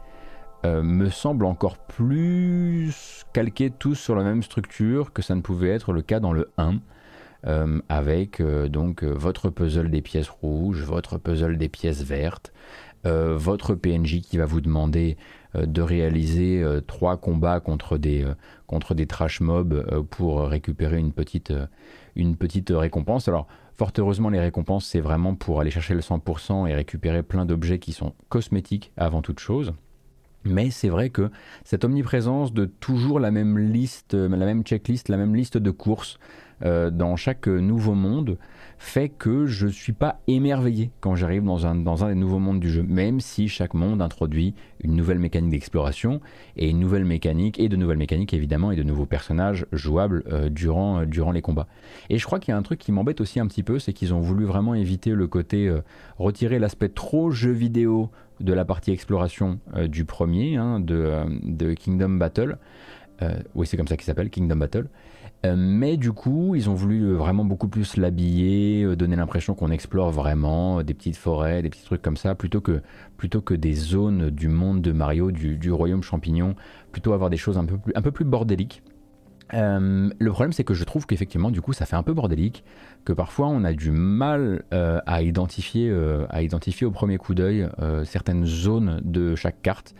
euh, 0.65 0.83
me 0.83 1.09
semblent 1.09 1.45
encore 1.45 1.77
plus 1.77 3.25
calqués 3.33 3.71
tous 3.71 3.95
sur 3.95 4.15
la 4.15 4.23
même 4.23 4.43
structure 4.43 5.11
que 5.11 5.21
ça 5.21 5.33
ne 5.33 5.41
pouvait 5.41 5.69
être 5.69 5.93
le 5.93 6.01
cas 6.01 6.19
dans 6.19 6.33
le 6.33 6.51
1. 6.57 6.79
Euh, 7.47 7.79
avec 7.87 8.41
donc 8.41 9.03
votre 9.03 9.49
puzzle 9.49 9.89
des 9.89 10.01
pièces 10.01 10.27
rouges, 10.27 10.83
votre 10.83 11.17
puzzle 11.17 11.57
des 11.57 11.69
pièces 11.69 12.03
vertes, 12.03 12.51
votre 13.05 13.75
PNJ 13.75 14.19
qui 14.19 14.37
va 14.37 14.45
vous 14.45 14.59
demander 14.59 15.15
de 15.55 15.81
réaliser 15.81 16.61
trois 16.85 17.15
combats 17.15 17.61
contre 17.61 17.97
des, 17.97 18.27
contre 18.67 18.93
des 18.93 19.07
trash 19.07 19.39
mobs 19.39 20.05
pour 20.09 20.41
récupérer 20.41 20.97
une 20.97 21.13
petite, 21.13 21.53
une 22.15 22.35
petite 22.35 22.69
récompense. 22.69 23.27
Alors, 23.27 23.47
fort 23.75 23.91
heureusement, 23.97 24.29
les 24.29 24.39
récompenses, 24.39 24.85
c'est 24.85 24.99
vraiment 24.99 25.35
pour 25.35 25.61
aller 25.61 25.71
chercher 25.71 25.93
le 25.93 26.01
100% 26.01 26.67
et 26.67 26.73
récupérer 26.73 27.23
plein 27.23 27.45
d'objets 27.45 27.79
qui 27.79 27.91
sont 27.91 28.13
cosmétiques 28.29 28.91
avant 28.97 29.21
toute 29.21 29.39
chose. 29.39 29.73
Mais 30.45 30.69
c'est 30.69 30.89
vrai 30.89 31.09
que 31.09 31.31
cette 31.65 31.83
omniprésence 31.83 32.53
de 32.53 32.65
toujours 32.65 33.19
la 33.19 33.31
même 33.31 33.57
liste, 33.57 34.13
la 34.13 34.27
même 34.29 34.63
checklist, 34.63 35.09
la 35.09 35.17
même 35.17 35.35
liste 35.35 35.57
de 35.57 35.71
courses 35.71 36.17
euh, 36.65 36.89
dans 36.89 37.15
chaque 37.15 37.47
nouveau 37.47 37.93
monde 37.93 38.37
fait 38.77 39.09
que 39.09 39.45
je 39.45 39.67
ne 39.67 39.71
suis 39.71 39.93
pas 39.93 40.19
émerveillé 40.27 40.91
quand 41.01 41.15
j'arrive 41.15 41.43
dans 41.43 41.67
un, 41.67 41.75
dans 41.75 42.05
un 42.05 42.09
des 42.09 42.15
nouveaux 42.15 42.39
mondes 42.39 42.59
du 42.59 42.69
jeu, 42.69 42.81
même 42.81 43.19
si 43.19 43.49
chaque 43.49 43.73
monde 43.73 44.01
introduit 44.01 44.55
une 44.81 44.95
nouvelle 44.95 45.19
mécanique 45.19 45.51
d'exploration 45.51 46.21
et 46.55 46.69
une 46.69 46.79
nouvelle 46.79 47.03
mécanique, 47.03 47.59
et 47.59 47.67
de 47.67 47.75
nouvelles 47.75 47.97
mécaniques 47.97 48.33
évidemment, 48.33 48.71
et 48.71 48.77
de 48.77 48.83
nouveaux 48.83 49.05
personnages 49.05 49.65
jouables 49.73 50.23
euh, 50.31 50.49
durant, 50.49 51.01
euh, 51.01 51.05
durant 51.05 51.31
les 51.31 51.41
combats. 51.41 51.67
Et 52.09 52.17
je 52.17 52.25
crois 52.25 52.39
qu'il 52.39 52.53
y 52.53 52.55
a 52.55 52.57
un 52.57 52.61
truc 52.61 52.79
qui 52.79 52.91
m'embête 52.91 53.19
aussi 53.19 53.39
un 53.39 53.47
petit 53.47 53.63
peu, 53.63 53.79
c'est 53.79 53.91
qu'ils 53.91 54.13
ont 54.13 54.21
voulu 54.21 54.45
vraiment 54.45 54.75
éviter 54.75 55.11
le 55.11 55.27
côté, 55.27 55.73
retirer 56.17 56.59
l'aspect 56.59 56.89
trop 56.89 57.31
jeu 57.31 57.51
vidéo 57.51 58.09
de 58.39 58.53
la 58.53 58.63
partie 58.63 58.91
exploration 58.91 59.59
du 59.87 60.05
premier, 60.05 60.55
hein, 60.55 60.79
de, 60.79 61.23
de, 61.43 61.73
Kingdom 61.73 62.11
Battle. 62.11 62.57
oui, 63.55 63.67
c'est 63.67 63.77
comme 63.77 63.87
ça 63.87 63.97
qu'il 63.97 64.05
s'appelle, 64.05 64.29
Kingdom 64.29 64.55
Battle. 64.55 64.87
Euh, 65.45 65.55
mais 65.57 65.95
du 65.95 66.11
coup, 66.11 66.55
ils 66.55 66.69
ont 66.69 66.73
voulu 66.73 67.03
euh, 67.03 67.13
vraiment 67.13 67.45
beaucoup 67.45 67.69
plus 67.69 67.95
l'habiller, 67.95 68.83
euh, 68.83 68.95
donner 68.97 69.15
l'impression 69.15 69.55
qu'on 69.55 69.71
explore 69.71 70.11
vraiment 70.11 70.83
des 70.83 70.93
petites 70.93 71.15
forêts, 71.15 71.61
des 71.61 71.69
petits 71.69 71.85
trucs 71.85 72.01
comme 72.01 72.17
ça, 72.17 72.35
plutôt 72.35 72.59
que, 72.59 72.81
plutôt 73.15 73.41
que 73.41 73.53
des 73.53 73.73
zones 73.73 74.29
du 74.31 74.49
monde 74.49 74.81
de 74.81 74.91
Mario, 74.91 75.31
du, 75.31 75.71
royaume 75.71 76.03
champignon, 76.03 76.55
plutôt 76.91 77.13
avoir 77.13 77.29
des 77.29 77.37
choses 77.37 77.57
un 77.57 77.65
peu 77.65 77.77
plus, 77.77 77.93
un 77.95 78.01
peu 78.01 78.11
plus 78.11 78.25
bordéliques. 78.25 78.83
le 79.53 80.29
problème, 80.29 80.51
c'est 80.51 80.65
que 80.65 80.73
je 80.73 80.83
trouve 80.83 81.05
qu'effectivement, 81.07 81.51
du 81.51 81.61
coup, 81.61 81.71
ça 81.71 81.85
fait 81.85 81.95
un 81.95 82.03
peu 82.03 82.13
bordélique, 82.13 82.65
que 83.05 83.13
parfois 83.13 83.47
on 83.47 83.63
a 83.63 83.71
du 83.73 83.91
mal 83.91 84.63
à, 84.71 85.21
identifier, 85.21 85.91
à 86.29 86.41
identifier 86.43 86.85
au 86.85 86.91
premier 86.91 87.17
coup 87.17 87.33
d'œil 87.33 87.67
certaines 88.03 88.45
zones 88.45 88.99
de 89.03 89.35
chaque 89.35 89.61
carte. 89.61 89.95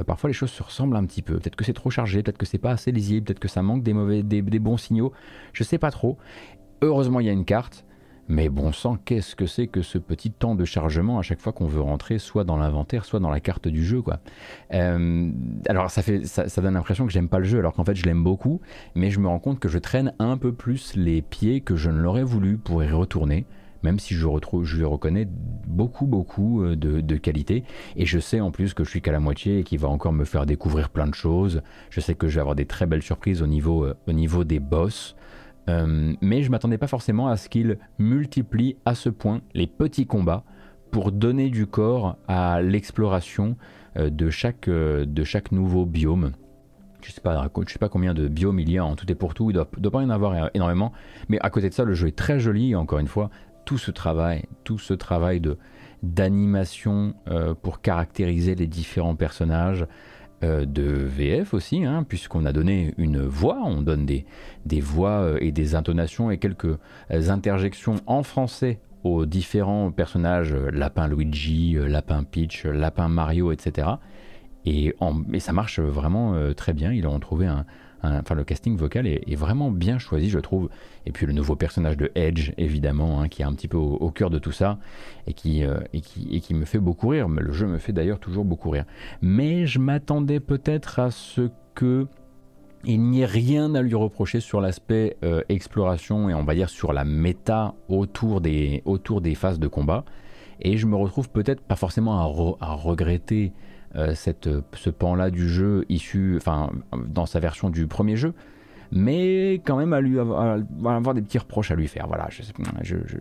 Euh, 0.00 0.04
parfois 0.04 0.28
les 0.28 0.34
choses 0.34 0.50
se 0.50 0.62
ressemblent 0.62 0.96
un 0.96 1.04
petit 1.04 1.22
peu. 1.22 1.38
Peut-être 1.38 1.56
que 1.56 1.64
c'est 1.64 1.72
trop 1.72 1.90
chargé, 1.90 2.22
peut-être 2.22 2.38
que 2.38 2.46
c'est 2.46 2.58
pas 2.58 2.70
assez 2.70 2.92
lisible, 2.92 3.26
peut-être 3.26 3.40
que 3.40 3.48
ça 3.48 3.62
manque 3.62 3.82
des, 3.82 3.92
mauvais, 3.92 4.22
des, 4.22 4.42
bons 4.58 4.76
signaux. 4.76 5.12
Je 5.52 5.64
sais 5.64 5.78
pas 5.78 5.90
trop. 5.90 6.18
Heureusement, 6.82 7.20
il 7.20 7.26
y 7.26 7.30
a 7.30 7.32
une 7.32 7.44
carte. 7.44 7.84
Mais 8.28 8.48
bon 8.48 8.70
sang, 8.70 8.96
qu'est-ce 9.04 9.34
que 9.34 9.46
c'est 9.46 9.66
que 9.66 9.82
ce 9.82 9.98
petit 9.98 10.30
temps 10.30 10.54
de 10.54 10.64
chargement 10.64 11.18
à 11.18 11.22
chaque 11.22 11.40
fois 11.40 11.52
qu'on 11.52 11.66
veut 11.66 11.80
rentrer, 11.80 12.18
soit 12.18 12.44
dans 12.44 12.56
l'inventaire, 12.56 13.04
soit 13.04 13.18
dans 13.18 13.28
la 13.28 13.40
carte 13.40 13.66
du 13.66 13.84
jeu, 13.84 14.02
quoi. 14.02 14.20
Euh, 14.72 15.32
alors 15.68 15.90
ça 15.90 16.00
fait, 16.00 16.24
ça, 16.24 16.46
donne 16.62 16.74
l'impression 16.74 17.06
que 17.06 17.12
j'aime 17.12 17.28
pas 17.28 17.40
le 17.40 17.44
jeu, 17.44 17.58
alors 17.58 17.72
qu'en 17.72 17.84
fait 17.84 17.96
je 17.96 18.04
l'aime 18.04 18.22
beaucoup, 18.22 18.60
mais 18.94 19.10
je 19.10 19.18
me 19.18 19.26
rends 19.26 19.40
compte 19.40 19.58
que 19.58 19.68
je 19.68 19.78
traîne 19.78 20.14
un 20.20 20.36
peu 20.36 20.52
plus 20.52 20.94
les 20.94 21.22
pieds 21.22 21.60
que 21.60 21.74
je 21.74 21.90
ne 21.90 21.98
l'aurais 21.98 22.22
voulu 22.22 22.56
pour 22.56 22.84
y 22.84 22.88
retourner 22.88 23.46
même 23.82 23.98
si 23.98 24.14
je, 24.14 24.26
lui 24.76 24.84
reconnais 24.84 25.28
beaucoup, 25.66 26.06
beaucoup 26.06 26.62
euh, 26.62 26.76
de, 26.76 27.16
qualité. 27.16 27.64
Et 27.96 28.06
je 28.06 28.18
sais 28.18 28.40
en 28.40 28.50
plus 28.50 28.74
que 28.74 28.84
je 28.84 28.90
suis 28.90 29.02
qu'à 29.02 29.12
la 29.12 29.20
moitié 29.20 29.58
et 29.60 29.64
qu'il 29.64 29.78
va 29.78 29.88
encore 29.88 30.12
me 30.12 30.24
faire 30.24 30.46
découvrir 30.46 30.90
plein 30.90 31.06
de 31.06 31.14
choses. 31.14 31.62
Je 31.90 32.00
sais 32.00 32.14
que 32.14 32.28
je 32.28 32.36
vais 32.36 32.40
avoir 32.40 32.56
des 32.56 32.66
très 32.66 32.86
belles 32.86 33.02
surprises 33.02 33.42
au 33.42 33.46
niveau, 33.46 33.84
euh, 33.84 34.44
des 34.44 34.60
boss. 34.60 35.16
Euh, 35.68 36.14
mais 36.20 36.42
je 36.42 36.50
m'attendais 36.50 36.78
pas 36.78 36.86
forcément 36.86 37.28
à 37.28 37.36
ce 37.36 37.48
qu'il 37.48 37.78
multiplie 37.98 38.76
à 38.84 38.94
ce 38.94 39.08
point 39.08 39.40
les 39.54 39.66
petits 39.66 40.06
combats 40.06 40.44
pour 40.90 41.12
donner 41.12 41.50
du 41.50 41.66
corps 41.66 42.16
à 42.26 42.62
l'exploration 42.62 43.56
de, 43.96 44.30
chaque, 44.30 44.68
de 44.68 45.54
nouveau 45.54 45.84
biome. 45.84 46.32
Je 47.02 47.12
sais 47.12 47.20
sais 47.22 47.78
pas 47.78 47.88
combien 47.88 48.14
de 48.14 48.28
biomes 48.28 48.60
il 48.60 48.70
y 48.70 48.78
a 48.78 48.84
en 48.84 48.96
tout 48.96 49.10
et 49.10 49.14
pour 49.14 49.34
tout, 49.34 49.50
il 49.50 49.54
doit, 49.54 49.68
doit 49.78 49.92
pas 49.92 50.02
y 50.02 50.04
en 50.04 50.10
avoir 50.10 50.50
énormément, 50.54 50.92
mais 51.28 51.38
à 51.40 51.50
côté 51.50 51.68
de 51.68 51.74
ça, 51.74 51.84
le 51.84 51.94
jeu 51.94 52.08
est 52.08 52.16
très 52.16 52.40
joli, 52.40 52.74
encore 52.74 52.98
une 52.98 53.06
fois, 53.06 53.30
tout 53.70 53.78
ce 53.78 53.92
travail, 53.92 54.46
tout 54.64 54.80
ce 54.80 54.94
travail 54.94 55.38
de 55.38 55.56
d'animation 56.02 57.14
euh, 57.28 57.54
pour 57.54 57.80
caractériser 57.80 58.56
les 58.56 58.66
différents 58.66 59.14
personnages, 59.14 59.86
euh, 60.42 60.64
de 60.64 60.82
VF 60.82 61.54
aussi, 61.54 61.84
hein, 61.84 62.02
puisqu'on 62.02 62.46
a 62.46 62.52
donné 62.52 62.94
une 62.98 63.20
voix, 63.20 63.60
on 63.62 63.80
donne 63.80 64.06
des, 64.06 64.26
des 64.66 64.80
voix 64.80 65.20
euh, 65.20 65.38
et 65.40 65.52
des 65.52 65.76
intonations 65.76 66.32
et 66.32 66.38
quelques 66.38 66.78
interjections 67.10 67.94
en 68.06 68.24
français 68.24 68.80
aux 69.04 69.24
différents 69.24 69.92
personnages, 69.92 70.52
Lapin 70.52 71.06
Luigi, 71.06 71.74
Lapin 71.74 72.24
Peach, 72.24 72.64
Lapin 72.64 73.06
Mario, 73.06 73.52
etc. 73.52 73.86
Et, 74.64 74.96
en, 74.98 75.22
ça 75.38 75.52
marche 75.52 75.78
vraiment 75.78 76.34
très 76.56 76.72
bien, 76.72 76.92
ils 76.92 77.06
ont 77.06 77.20
trouvé 77.20 77.46
un, 77.46 77.64
enfin 78.02 78.34
le 78.34 78.44
casting 78.44 78.76
vocal 78.76 79.06
est, 79.06 79.34
vraiment 79.34 79.70
bien 79.70 79.98
choisi, 79.98 80.30
je 80.30 80.38
trouve. 80.38 80.68
Et 81.06 81.12
puis 81.12 81.26
le 81.26 81.32
nouveau 81.32 81.56
personnage 81.56 81.96
de 81.96 82.10
Edge, 82.14 82.52
évidemment, 82.58 83.20
hein, 83.20 83.28
qui 83.28 83.42
est 83.42 83.44
un 83.44 83.52
petit 83.52 83.68
peu 83.68 83.76
au, 83.76 84.10
cœur 84.10 84.30
de 84.30 84.38
tout 84.38 84.52
ça 84.52 84.78
et 85.26 85.32
qui, 85.32 85.64
euh, 85.64 85.78
et 85.92 86.00
qui, 86.00 86.28
et 86.34 86.40
qui 86.40 86.54
me 86.54 86.64
fait 86.64 86.78
beaucoup 86.78 87.08
rire. 87.08 87.28
Mais 87.28 87.42
le 87.42 87.52
jeu 87.52 87.66
me 87.66 87.78
fait 87.78 87.92
d'ailleurs 87.92 88.18
toujours 88.18 88.44
beaucoup 88.44 88.70
rire. 88.70 88.84
Mais 89.22 89.66
je 89.66 89.78
m'attendais 89.78 90.40
peut-être 90.40 90.98
à 90.98 91.10
ce 91.10 91.50
que 91.74 92.06
il 92.84 93.02
n'y 93.02 93.20
ait 93.20 93.26
rien 93.26 93.74
à 93.74 93.82
lui 93.82 93.94
reprocher 93.94 94.40
sur 94.40 94.60
l'aspect 94.60 95.18
euh, 95.22 95.42
exploration 95.50 96.30
et 96.30 96.34
on 96.34 96.44
va 96.44 96.54
dire 96.54 96.70
sur 96.70 96.94
la 96.94 97.04
méta 97.04 97.74
autour 97.88 98.40
des, 98.40 98.82
autour 98.86 99.20
des 99.20 99.34
phases 99.34 99.58
de 99.58 99.68
combat. 99.68 100.04
Et 100.60 100.76
je 100.76 100.86
me 100.86 100.96
retrouve 100.96 101.30
peut-être 101.30 101.62
pas 101.62 101.76
forcément 101.76 102.20
à, 102.60 102.74
regretter 102.74 103.46
euh, 103.46 103.54
cette, 104.14 104.48
ce 104.74 104.90
pan-là 104.90 105.30
du 105.30 105.48
jeu 105.48 105.84
issu, 105.88 106.36
enfin, 106.36 106.70
dans 107.08 107.26
sa 107.26 107.40
version 107.40 107.70
du 107.70 107.86
premier 107.86 108.16
jeu, 108.16 108.34
mais 108.92 109.54
quand 109.64 109.76
même 109.76 109.92
à 109.92 110.00
lui 110.00 110.18
avoir, 110.18 110.58
avoir 110.84 111.14
des 111.14 111.22
petits 111.22 111.38
reproches 111.38 111.70
à 111.70 111.76
lui 111.76 111.86
faire. 111.86 112.06
Voilà, 112.06 112.28
je, 112.30 112.42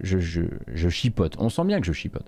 je, 0.01 0.19
je, 0.19 0.41
je, 0.73 0.89
chipote. 0.89 1.35
On 1.37 1.49
sent 1.49 1.63
bien 1.65 1.79
que 1.79 1.85
je 1.85 1.93
chipote. 1.93 2.25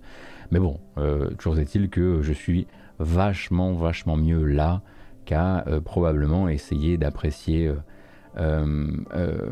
Mais 0.51 0.59
bon, 0.59 0.79
euh, 0.97 1.29
toujours 1.31 1.57
est-il 1.57 1.89
que 1.89 2.21
je 2.21 2.33
suis 2.33 2.67
vachement, 2.99 3.73
vachement 3.73 4.15
mieux 4.15 4.45
là 4.45 4.81
qu'à 5.25 5.65
euh, 5.67 5.81
probablement 5.81 6.49
essayer 6.49 6.97
d'apprécier 6.97 7.71
euh, 8.37 9.49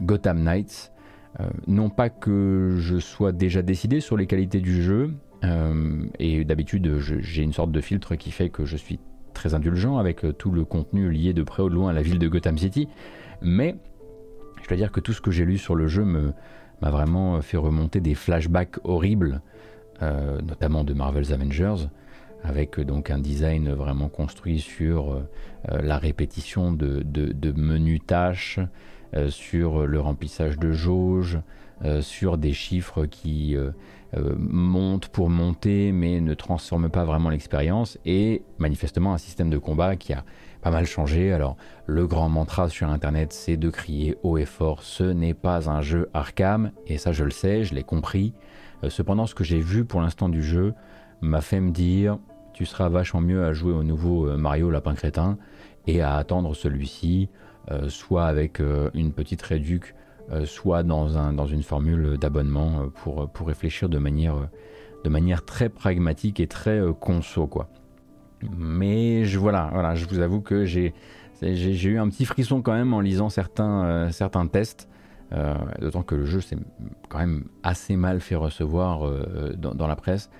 Gotham 0.00 0.42
Knights. 0.42 0.92
non 1.66 1.90
pas 1.90 2.08
que 2.08 2.76
je 2.78 2.98
sois 2.98 3.32
déjà 3.32 3.60
décidé 3.60 4.00
sur 4.00 4.16
les 4.16 4.26
qualités 4.26 4.60
du 4.60 4.82
jeu, 4.82 5.12
et 5.42 6.44
d'habitude 6.44 6.98
j'ai 6.98 7.42
une 7.42 7.52
sorte 7.52 7.70
de 7.70 7.80
filtre 7.80 8.16
qui 8.16 8.30
fait 8.30 8.48
que 8.48 8.64
je 8.64 8.76
suis 8.76 8.98
très 9.32 9.54
indulgent 9.54 9.98
avec 9.98 10.24
tout 10.38 10.50
le 10.50 10.64
contenu 10.64 11.10
lié 11.10 11.32
de 11.32 11.42
près 11.42 11.62
ou 11.62 11.68
de 11.68 11.74
loin 11.74 11.90
à 11.90 11.92
la 11.92 12.02
ville 12.02 12.18
de 12.18 12.26
Gotham 12.26 12.58
City, 12.58 12.88
mais 13.42 13.76
je 14.66 14.68
dois 14.68 14.76
dire 14.76 14.90
que 14.90 14.98
tout 14.98 15.12
ce 15.12 15.20
que 15.20 15.30
j'ai 15.30 15.44
lu 15.44 15.58
sur 15.58 15.76
le 15.76 15.86
jeu 15.86 16.04
m'a 16.04 16.90
vraiment 16.90 17.40
fait 17.40 17.56
remonter 17.56 18.00
des 18.00 18.14
flashbacks 18.14 18.78
horribles, 18.82 19.40
euh, 20.02 20.40
notamment 20.42 20.82
de 20.82 20.92
Marvel's 20.92 21.30
Avengers, 21.30 21.86
avec 22.42 22.80
donc 22.80 23.10
un 23.10 23.18
design 23.20 23.72
vraiment 23.72 24.08
construit 24.08 24.58
sur 24.58 25.12
euh, 25.12 25.22
la 25.82 25.98
répétition 25.98 26.72
de, 26.72 27.52
menus 27.56 28.00
tâches, 28.06 28.58
euh, 29.14 29.30
sur 29.30 29.86
le 29.86 30.00
remplissage 30.00 30.58
de 30.58 30.72
jauges, 30.72 31.38
sur 32.00 32.38
des 32.38 32.52
chiffres 32.52 33.04
qui 33.04 33.54
montent 34.38 35.08
pour 35.08 35.28
monter 35.28 35.92
mais 35.92 36.20
ne 36.20 36.34
transforment 36.34 36.88
pas 36.88 37.04
vraiment 37.04 37.28
l'expérience, 37.28 37.98
et 38.04 38.42
manifestement 38.58 39.12
un 39.12 39.18
système 39.18 39.50
de 39.50 39.58
combat 39.58 39.96
qui 39.96 40.12
a 40.12 40.24
pas 40.62 40.70
mal 40.70 40.86
changé. 40.86 41.32
Alors, 41.32 41.56
le 41.86 42.06
grand 42.06 42.28
mantra 42.28 42.68
sur 42.68 42.88
Internet, 42.88 43.32
c'est 43.32 43.56
de 43.56 43.70
crier 43.70 44.16
haut 44.22 44.38
et 44.38 44.46
fort, 44.46 44.82
ce 44.82 45.04
n'est 45.04 45.34
pas 45.34 45.70
un 45.70 45.80
jeu 45.80 46.08
Arkham, 46.14 46.72
et 46.86 46.98
ça 46.98 47.12
je 47.12 47.24
le 47.24 47.30
sais, 47.30 47.64
je 47.64 47.74
l'ai 47.74 47.84
compris. 47.84 48.34
Euh, 48.82 48.90
cependant, 48.90 49.26
ce 49.26 49.34
que 49.34 49.44
j'ai 49.44 49.60
vu 49.60 49.84
pour 49.84 50.00
l'instant 50.00 50.28
du 50.28 50.42
jeu 50.42 50.74
m'a 51.20 51.40
fait 51.40 51.60
me 51.60 51.70
dire, 51.70 52.18
tu 52.52 52.66
seras 52.66 52.88
vachement 52.88 53.20
mieux 53.20 53.44
à 53.44 53.52
jouer 53.52 53.72
au 53.72 53.82
nouveau 53.82 54.28
euh, 54.28 54.36
Mario 54.36 54.70
Lapin 54.70 54.94
Crétin 54.94 55.38
et 55.86 56.00
à 56.00 56.16
attendre 56.16 56.54
celui-ci, 56.54 57.28
euh, 57.70 57.88
soit 57.88 58.26
avec 58.26 58.60
une 58.94 59.12
petite 59.12 59.42
réduc, 59.42 59.94
soit 60.44 60.82
dans, 60.82 61.16
un, 61.16 61.32
dans 61.32 61.46
une 61.46 61.62
formule 61.62 62.18
d'abonnement 62.18 62.88
pour, 63.02 63.28
pour 63.30 63.46
réfléchir 63.46 63.88
de 63.88 63.98
manière, 63.98 64.36
de 65.04 65.08
manière 65.08 65.44
très 65.44 65.68
pragmatique 65.68 66.40
et 66.40 66.46
très 66.46 66.80
conso, 67.00 67.46
quoi. 67.46 67.68
Mais 68.56 69.24
je, 69.24 69.38
voilà, 69.38 69.70
voilà, 69.72 69.94
je 69.94 70.06
vous 70.06 70.20
avoue 70.20 70.40
que 70.40 70.64
j'ai 70.64 70.92
eu 71.42 71.98
un 71.98 72.08
petit 72.08 72.24
frisson 72.24 72.62
quand 72.62 72.72
même 72.72 72.92
en 72.94 73.00
lisant 73.00 73.28
certains, 73.28 73.84
euh, 73.84 74.10
certains 74.10 74.46
tests. 74.46 74.88
Euh, 75.32 75.56
d'autant 75.80 76.02
que 76.02 76.14
le 76.14 76.24
jeu 76.24 76.40
s'est 76.40 76.56
quand 77.08 77.18
même 77.18 77.46
assez 77.64 77.96
mal 77.96 78.20
fait 78.20 78.36
recevoir 78.36 79.04
euh, 79.04 79.52
dans, 79.56 79.86
la 79.88 79.96
presse. 79.96 80.30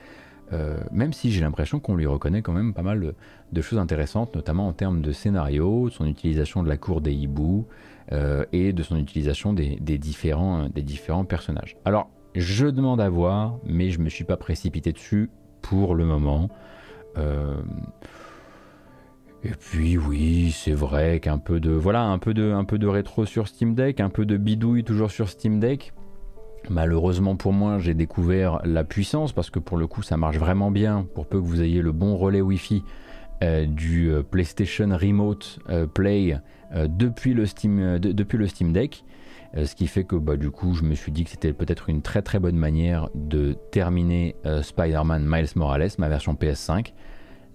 Même 0.93 1.13
si 1.13 1.33
j'ai 1.33 1.41
l'impression 1.41 1.81
qu'on 1.81 1.97
lui 1.97 2.07
reconnaît 2.07 2.43
quand 2.43 2.53
même 2.53 2.73
pas 2.73 2.83
mal 2.83 3.15
de, 3.53 3.63
choses 3.63 3.79
intéressantes, 3.79 4.35
notamment 4.35 4.69
en 4.69 4.73
termes 4.73 5.03
de 5.03 5.13
scénario, 5.13 5.89
de 5.89 5.93
son 5.93 6.07
utilisation 6.07 6.63
de 6.63 6.69
la 6.69 6.77
cour 6.77 7.01
des 7.01 7.13
hiboux 7.13 7.67
et 8.53 8.73
de 8.73 8.83
son 8.83 8.97
utilisation 8.97 9.53
des, 9.53 9.99
différents, 9.99 10.69
des 10.69 10.83
différents 10.83 11.25
personnages. 11.25 11.77
Alors, 11.85 12.11
je 12.37 12.67
demande 12.67 13.01
à 13.01 13.09
voir, 13.09 13.59
mais 13.65 13.91
je 13.91 13.99
ne 13.99 14.05
me 14.05 14.09
suis 14.11 14.25
pas 14.25 14.37
précipité 14.37 14.93
dessus 14.93 15.31
pour 15.63 15.95
le 15.95 16.05
moment. 16.05 16.49
Euh, 17.19 17.57
et 19.43 19.53
puis 19.59 19.97
oui, 19.97 20.51
c'est 20.53 20.73
vrai 20.73 21.21
qu'un 21.21 21.39
peu 21.39 21.61
de 21.61 21.71
voilà, 21.71 22.03
un 22.03 22.19
peu 22.19 22.35
de 22.35 22.53
un 22.53 22.65
peu 22.65 22.79
de 22.79 22.87
rétro 22.87 23.25
sur 23.25 23.49
Steam 23.49 23.75
Deck, 23.75 24.01
un 24.01 24.11
peu 24.11 24.27
de 24.27 24.37
bidouille 24.37 24.85
toujours 24.85 25.11
sur 25.11 25.29
Steam 25.29 25.61
Deck. 25.61 25.93
Malheureusement 26.69 27.37
pour 27.37 27.53
moi, 27.53 27.79
j'ai 27.79 27.95
découvert 27.95 28.61
la 28.65 28.85
puissance 28.85 29.33
parce 29.33 29.51
que 29.51 29.59
pour 29.59 29.77
le 29.77 29.87
coup, 29.87 30.03
ça 30.03 30.17
marche 30.17 30.39
vraiment 30.39 30.71
bien 30.71 31.07
pour 31.15 31.27
peu 31.27 31.41
que 31.41 31.47
vous 31.47 31.63
ayez 31.63 31.83
le 31.83 31.93
bon 31.93 32.17
relais 32.17 32.41
Wi-Fi 32.41 32.83
euh, 33.43 33.67
du 33.67 34.11
euh, 34.11 34.23
PlayStation 34.23 34.89
Remote 34.91 35.59
Play 35.95 36.39
depuis 36.75 37.33
le 37.33 37.47
Steam 37.47 37.99
depuis 38.01 38.39
le 38.39 38.49
Steam 38.49 38.73
Deck. 38.73 39.05
ce 39.55 39.73
qui 39.77 39.87
fait 39.87 40.03
que 40.03 40.17
bah, 40.17 40.37
du 40.37 40.51
coup, 40.51 40.75
je 40.75 40.83
me 40.83 40.95
suis 40.95 41.13
dit 41.13 41.23
que 41.23 41.31
c'était 41.31 41.53
peut-être 41.53 41.89
une 41.89 42.03
très 42.03 42.23
très 42.23 42.41
bonne 42.41 42.57
manière 42.57 43.09
de 43.15 43.57
terminer 43.71 44.35
Spider-Man 44.63 45.25
Miles 45.25 45.51
Morales, 45.55 45.91
ma 45.99 46.09
version 46.09 46.35
PS5 46.35 46.93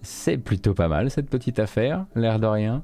c'est 0.02 0.36
plutôt 0.36 0.74
pas 0.74 0.88
mal 0.88 1.10
cette 1.10 1.30
petite 1.30 1.58
affaire, 1.58 2.06
l'air 2.14 2.38
de 2.38 2.46
rien. 2.46 2.82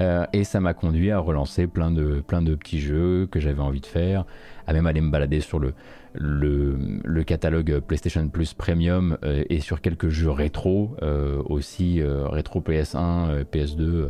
Euh, 0.00 0.24
et 0.32 0.44
ça 0.44 0.60
m'a 0.60 0.72
conduit 0.72 1.10
à 1.10 1.18
relancer 1.18 1.66
plein 1.66 1.90
de, 1.90 2.22
petits 2.54 2.80
jeux 2.80 3.28
que 3.30 3.38
j'avais 3.38 3.60
envie 3.60 3.80
de 3.80 3.86
faire, 3.86 4.24
à 4.66 4.72
même 4.72 4.86
aller 4.86 5.00
me 5.00 5.10
balader 5.10 5.40
sur 5.40 5.60
le, 5.60 7.22
catalogue 7.24 7.80
PlayStation 7.80 8.26
Plus 8.28 8.54
Premium 8.54 9.18
euh, 9.24 9.44
et 9.50 9.60
sur 9.60 9.80
quelques 9.80 10.08
jeux 10.08 10.30
rétro, 10.30 10.96
euh, 11.02 11.42
aussi 11.44 12.02
rétro 12.02 12.60
PS1, 12.60 13.44
PS2, 13.44 14.08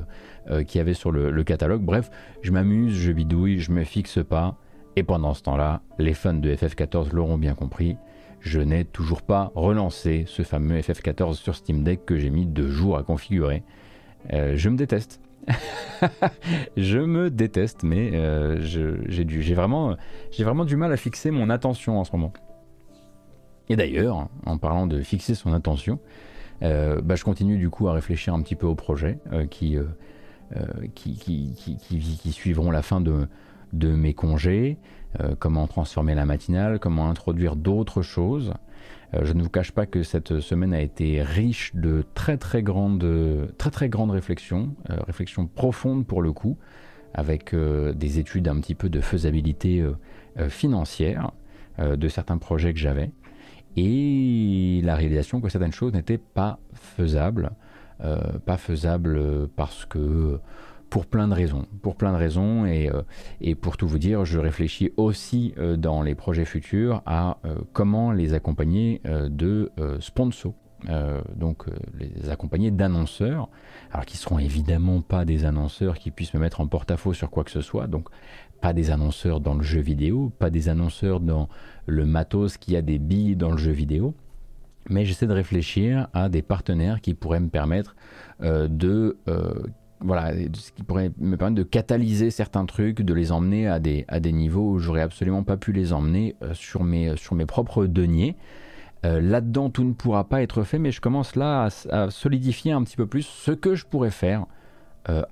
qui 0.64 0.78
y 0.78 0.80
avait 0.80 0.94
sur 0.94 1.10
le, 1.10 1.42
catalogue. 1.42 1.82
Bref, 1.82 2.10
je 2.42 2.52
m'amuse, 2.52 2.94
je 2.94 3.12
bidouille, 3.12 3.58
je 3.58 3.72
me 3.72 3.84
fixe 3.84 4.20
pas. 4.22 4.56
Et 4.96 5.02
pendant 5.02 5.34
ce 5.34 5.42
temps-là, 5.42 5.82
les 5.98 6.14
fans 6.14 6.34
de 6.34 6.52
FF14 6.52 7.12
l'auront 7.12 7.38
bien 7.38 7.54
compris, 7.54 7.96
je 8.40 8.60
n'ai 8.60 8.84
toujours 8.84 9.22
pas 9.22 9.52
relancé 9.54 10.24
ce 10.26 10.42
fameux 10.42 10.80
FF14 10.80 11.34
sur 11.34 11.54
Steam 11.54 11.84
Deck 11.84 12.04
que 12.04 12.16
j'ai 12.16 12.30
mis 12.30 12.46
deux 12.46 12.68
jours 12.68 12.96
à 12.96 13.02
configurer. 13.02 13.62
Je 14.32 14.68
me 14.68 14.76
déteste. 14.76 15.20
je 16.76 16.98
me 16.98 17.30
déteste, 17.30 17.82
mais 17.82 18.10
euh, 18.14 18.58
j'ai 18.60 19.54
vraiment, 19.54 19.96
du 20.64 20.76
mal 20.76 20.92
à 20.92 20.96
fixer 20.96 21.30
mon 21.30 21.50
attention 21.50 21.98
en 21.98 22.04
ce 22.04 22.12
moment. 22.12 22.32
Et 23.68 23.76
d'ailleurs, 23.76 24.28
en 24.46 24.58
parlant 24.58 24.86
de 24.86 25.00
fixer 25.00 25.34
son 25.34 25.52
attention, 25.52 26.00
euh, 26.62 27.00
bah, 27.00 27.14
je 27.14 27.24
continue 27.24 27.56
du 27.56 27.70
coup 27.70 27.88
à 27.88 27.92
réfléchir 27.92 28.34
un 28.34 28.42
petit 28.42 28.56
peu 28.56 28.66
aux 28.66 28.74
projets 28.74 29.18
qui, 29.50 29.78
qui, 30.94 32.32
suivront 32.32 32.70
la 32.70 32.82
fin 32.82 33.00
de, 33.00 33.28
mes 33.72 34.14
congés. 34.14 34.78
Euh, 35.18 35.34
comment 35.36 35.66
transformer 35.66 36.14
la 36.14 36.24
matinale, 36.24 36.78
comment 36.78 37.08
introduire 37.08 37.56
d'autres 37.56 38.02
choses. 38.02 38.52
Euh, 39.14 39.24
je 39.24 39.32
ne 39.32 39.42
vous 39.42 39.48
cache 39.48 39.72
pas 39.72 39.86
que 39.86 40.02
cette 40.02 40.40
semaine 40.40 40.74
a 40.74 40.80
été 40.80 41.22
riche 41.22 41.74
de 41.74 42.04
très 42.14 42.36
très 42.36 42.62
grandes, 42.62 43.06
très 43.58 43.70
très 43.70 43.88
grandes 43.88 44.10
réflexions, 44.10 44.74
euh, 44.90 44.96
réflexions 45.06 45.46
profondes 45.46 46.06
pour 46.06 46.22
le 46.22 46.32
coup, 46.32 46.56
avec 47.14 47.54
des 47.54 48.18
études 48.20 48.46
un 48.46 48.60
petit 48.60 48.76
peu 48.76 48.88
de 48.88 49.00
faisabilité 49.00 49.84
financière 50.48 51.32
de 51.80 52.08
certains 52.08 52.38
projets 52.38 52.72
que 52.72 52.78
j'avais, 52.78 53.10
et 53.76 54.80
la 54.84 54.94
réalisation 54.94 55.40
que 55.40 55.48
certaines 55.48 55.72
choses 55.72 55.92
n'étaient 55.92 56.18
pas 56.18 56.60
faisables, 56.72 57.50
pas 57.98 58.56
faisables 58.58 59.48
parce 59.56 59.86
que 59.86 60.38
pour 60.90 61.06
plein 61.06 61.28
de 61.28 61.34
raisons. 61.34 61.66
Pour 61.82 61.96
plein 61.96 62.12
de 62.12 62.18
raisons, 62.18 62.66
et, 62.66 62.90
euh, 62.90 63.02
et 63.40 63.54
pour 63.54 63.76
tout 63.76 63.86
vous 63.86 63.98
dire, 63.98 64.24
je 64.24 64.38
réfléchis 64.38 64.92
aussi 64.96 65.54
euh, 65.56 65.76
dans 65.76 66.02
les 66.02 66.16
projets 66.16 66.44
futurs 66.44 67.00
à 67.06 67.38
euh, 67.44 67.54
comment 67.72 68.10
les 68.12 68.34
accompagner 68.34 69.00
de 69.04 69.70
sponsors. 70.00 70.54
donc 71.36 71.66
les 71.98 72.30
accompagner 72.30 72.70
d'annonceurs, 72.70 73.48
alors 73.92 74.04
qui 74.04 74.16
seront 74.16 74.38
évidemment 74.38 75.00
pas 75.00 75.24
des 75.24 75.44
annonceurs 75.44 75.98
qui 75.98 76.10
puissent 76.10 76.34
me 76.34 76.40
mettre 76.40 76.60
en 76.60 76.66
porte-à-faux 76.66 77.12
sur 77.12 77.30
quoi 77.30 77.44
que 77.44 77.50
ce 77.50 77.60
soit, 77.60 77.86
donc 77.86 78.08
pas 78.60 78.72
des 78.72 78.90
annonceurs 78.90 79.40
dans 79.40 79.54
le 79.54 79.62
jeu 79.62 79.80
vidéo, 79.80 80.32
pas 80.38 80.50
des 80.50 80.68
annonceurs 80.68 81.20
dans 81.20 81.48
le 81.86 82.04
matos 82.04 82.56
qui 82.56 82.76
a 82.76 82.82
des 82.82 82.98
billes 82.98 83.36
dans 83.36 83.50
le 83.50 83.58
jeu 83.58 83.72
vidéo, 83.72 84.14
mais 84.88 85.04
j'essaie 85.04 85.26
de 85.26 85.34
réfléchir 85.34 86.08
à 86.14 86.28
des 86.28 86.42
partenaires 86.42 87.00
qui 87.00 87.14
pourraient 87.14 87.40
me 87.40 87.50
permettre 87.50 87.94
de 88.40 89.18
voilà, 90.02 90.32
ce 90.54 90.72
qui 90.72 90.82
pourrait 90.82 91.12
me 91.18 91.36
permettre 91.36 91.58
de 91.58 91.62
catalyser 91.62 92.30
certains 92.30 92.64
trucs, 92.64 93.02
de 93.02 93.14
les 93.14 93.32
emmener 93.32 93.68
à 93.68 93.78
des, 93.78 94.04
à 94.08 94.20
des 94.20 94.32
niveaux 94.32 94.72
où 94.72 94.78
j'aurais 94.78 95.02
absolument 95.02 95.42
pas 95.42 95.56
pu 95.56 95.72
les 95.72 95.92
emmener 95.92 96.36
euh, 96.42 96.54
sur, 96.54 96.84
mes, 96.84 97.16
sur 97.16 97.34
mes 97.34 97.46
propres 97.46 97.86
deniers. 97.86 98.36
Euh, 99.04 99.20
là-dedans, 99.20 99.70
tout 99.70 99.84
ne 99.84 99.92
pourra 99.92 100.28
pas 100.28 100.42
être 100.42 100.62
fait, 100.62 100.78
mais 100.78 100.90
je 100.90 101.00
commence 101.00 101.36
là 101.36 101.68
à, 101.90 102.10
solidifier 102.10 102.72
un 102.72 102.82
petit 102.82 102.96
peu 102.96 103.06
plus 103.06 103.22
ce 103.22 103.52
que 103.52 103.74
je 103.74 103.86
pourrais 103.86 104.10
faire 104.10 104.46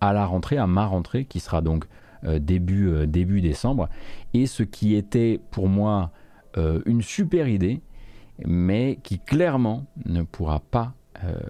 à 0.00 0.14
la 0.14 0.25
rentrée, 0.25 0.56
à 0.56 0.66
ma 0.66 0.87
rentrée, 0.87 1.26
qui 1.26 1.40
sera 1.40 1.60
donc 1.60 1.84
début, 2.25 3.06
début 3.06 3.42
décembre. 3.42 3.88
Et 4.32 4.46
ce 4.46 4.62
qui 4.62 4.96
était 4.96 5.38
pour 5.50 5.68
moi 5.68 6.10
une 6.56 7.02
super 7.02 7.46
idée, 7.46 7.82
mais 8.44 8.98
qui 9.04 9.20
clairement 9.20 9.84
ne 10.06 10.22
pourra 10.22 10.60
pas, 10.60 10.94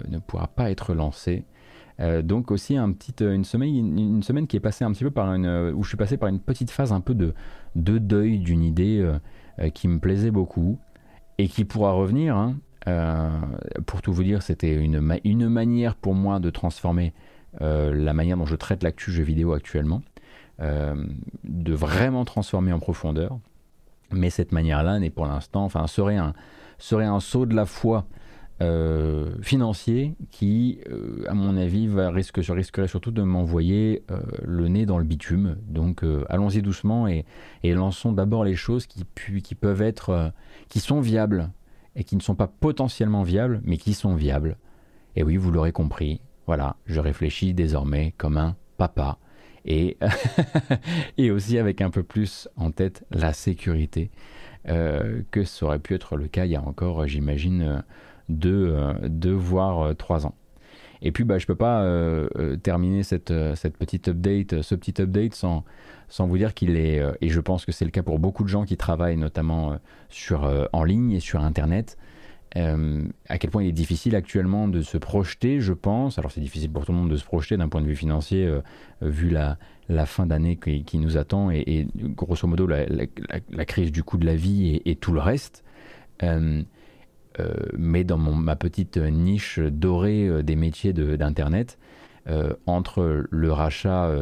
ne 0.08 0.18
pourra 0.18 0.48
pas 0.48 0.70
être 0.70 0.94
lancé. 1.98 2.22
donc 2.22 2.50
aussi 2.50 2.76
un 2.76 2.92
petit, 2.92 3.12
une, 3.24 3.44
semaine, 3.44 3.98
une, 3.98 4.22
semaine 4.22 4.46
qui 4.46 4.56
est 4.56 4.60
passée 4.60 4.84
un 4.84 4.92
petit 4.92 5.04
peu 5.04 5.10
par 5.10 5.32
une, 5.34 5.72
où 5.74 5.82
je 5.82 5.88
suis 5.88 5.96
passé 5.96 6.16
par 6.16 6.28
une 6.28 6.40
petite 6.40 6.70
phase 6.70 6.92
un 6.92 7.00
peu 7.00 7.14
de, 7.14 7.34
de 7.74 7.98
deuil 7.98 8.38
d'une 8.38 8.62
idée 8.62 9.04
qui 9.74 9.88
me 9.88 9.98
plaisait 9.98 10.30
beaucoup 10.30 10.78
et 11.38 11.48
qui 11.48 11.64
pourra 11.64 11.92
revenir. 11.92 12.36
Hein. 12.36 12.56
pour 13.86 14.02
tout 14.02 14.12
vous 14.12 14.22
dire, 14.22 14.42
c'était 14.42 14.74
une, 14.74 15.18
une 15.24 15.48
manière 15.48 15.94
pour 15.94 16.14
moi 16.14 16.40
de 16.40 16.50
transformer 16.50 17.12
la 17.60 18.12
manière 18.12 18.36
dont 18.36 18.46
je 18.46 18.56
traite 18.56 18.82
l'actu 18.82 19.10
jeu 19.10 19.22
vidéo 19.22 19.52
actuellement, 19.52 20.02
de 20.60 21.72
vraiment 21.72 22.24
transformer 22.24 22.72
en 22.72 22.78
profondeur. 22.78 23.38
Mais 24.10 24.30
cette 24.30 24.52
manière-là 24.52 24.98
n'est 24.98 25.10
pour 25.10 25.26
l'instant, 25.26 25.64
enfin, 25.64 25.86
serait 25.86 26.16
un, 26.16 26.32
serait 26.78 27.04
un 27.04 27.20
saut 27.20 27.46
de 27.46 27.54
la 27.54 27.66
foi 27.66 28.06
euh, 28.60 29.40
financier 29.40 30.16
qui, 30.32 30.80
euh, 30.90 31.22
à 31.28 31.34
mon 31.34 31.56
avis, 31.56 31.86
va, 31.86 32.10
risque, 32.10 32.40
risquerait 32.42 32.88
surtout 32.88 33.12
de 33.12 33.22
m'envoyer 33.22 34.02
euh, 34.10 34.20
le 34.42 34.66
nez 34.66 34.84
dans 34.84 34.98
le 34.98 35.04
bitume. 35.04 35.56
Donc 35.68 36.04
allons-y 36.28 36.60
doucement 36.60 37.06
et, 37.06 37.24
lançons 37.62 38.12
d'abord 38.12 38.42
les 38.42 38.56
choses 38.56 38.86
qui, 38.86 39.04
qui 39.42 39.54
peuvent 39.54 39.82
être, 39.82 40.32
qui 40.68 40.80
sont 40.80 41.00
viables 41.00 41.50
et 41.94 42.02
qui 42.02 42.16
ne 42.16 42.20
sont 42.20 42.34
pas 42.34 42.48
potentiellement 42.48 43.22
viables, 43.22 43.60
mais 43.62 43.76
qui 43.76 43.94
sont 43.94 44.16
viables. 44.16 44.56
Et 45.14 45.22
oui, 45.22 45.36
vous 45.36 45.52
l'aurez 45.52 45.72
compris, 45.72 46.20
voilà, 46.46 46.76
je 46.86 46.98
réfléchis 46.98 47.54
désormais 47.54 48.12
comme 48.18 48.38
un 48.38 48.56
papa 48.76 49.18
et, 49.64 49.98
et 51.16 51.30
aussi 51.30 51.58
avec 51.58 51.80
un 51.80 51.90
peu 51.90 52.02
plus 52.02 52.48
en 52.56 52.72
tête 52.72 53.04
la 53.12 53.32
sécurité. 53.32 54.10
Que 54.64 55.44
ça 55.44 55.64
aurait 55.64 55.78
pu 55.78 55.94
être 55.94 56.16
le 56.16 56.28
cas 56.28 56.44
il 56.44 56.50
y 56.50 56.56
a 56.56 56.62
encore, 56.62 57.06
j'imagine, 57.06 57.82
euh, 58.30 58.34
deux, 58.34 58.68
euh, 58.74 58.94
deux, 59.08 59.32
voire 59.32 59.94
trois 59.96 60.26
ans. 60.26 60.34
Et 61.00 61.12
puis, 61.12 61.24
bah, 61.24 61.38
je 61.38 61.44
ne 61.44 61.46
peux 61.46 61.54
pas 61.54 61.86
terminer 62.62 63.04
cette, 63.04 63.32
petite 63.78 64.08
update, 64.08 64.62
ce 64.62 64.74
petit 64.74 65.00
update 65.00 65.32
sans, 65.34 65.64
vous 66.18 66.38
dire 66.38 66.54
qu'il 66.54 66.76
est, 66.76 67.00
et 67.20 67.28
je 67.28 67.40
pense 67.40 67.64
que 67.64 67.70
c'est 67.70 67.84
le 67.84 67.92
cas 67.92 68.02
pour 68.02 68.18
beaucoup 68.18 68.42
de 68.42 68.48
gens 68.48 68.64
qui 68.64 68.76
travaillent 68.76 69.16
notamment 69.16 69.78
en 70.72 70.84
ligne 70.84 71.12
et 71.12 71.20
sur 71.20 71.40
Internet, 71.40 71.96
à 72.56 73.38
quel 73.38 73.50
point 73.50 73.62
il 73.62 73.68
est 73.68 73.72
difficile 73.72 74.16
actuellement 74.16 74.66
de 74.66 74.82
se 74.82 74.98
projeter, 74.98 75.60
je 75.60 75.72
pense. 75.72 76.18
Alors 76.18 76.32
c'est 76.32 76.40
difficile 76.40 76.72
pour 76.72 76.84
tout 76.84 76.90
le 76.90 76.98
monde 76.98 77.12
de 77.12 77.16
se 77.16 77.24
projeter 77.24 77.56
d'un 77.56 77.68
point 77.68 77.80
de 77.80 77.86
vue 77.86 77.94
financier, 77.94 78.52
vu 79.00 79.30
la 79.30 80.06
fin 80.06 80.26
d'année 80.26 80.56
qui, 80.56 80.98
nous 80.98 81.16
attend 81.16 81.52
et, 81.52 81.86
grosso 81.94 82.48
modo 82.48 82.66
la, 82.66 83.64
crise 83.66 83.92
du 83.92 84.02
coût 84.02 84.16
de 84.16 84.26
la 84.26 84.34
vie 84.34 84.82
et, 84.84 84.96
tout 84.96 85.12
le 85.12 85.20
reste. 85.20 85.62
Euh, 87.38 87.44
euh, 87.48 87.54
mais 87.76 88.04
dans 88.04 88.18
ma 88.18 88.56
petite 88.56 88.96
niche 88.96 89.58
dorée 89.58 90.28
euh, 90.28 90.42
des 90.42 90.56
métiers 90.56 90.92
d'Internet, 90.92 91.78
entre 92.66 93.24
le 93.30 93.52
rachat 93.52 94.12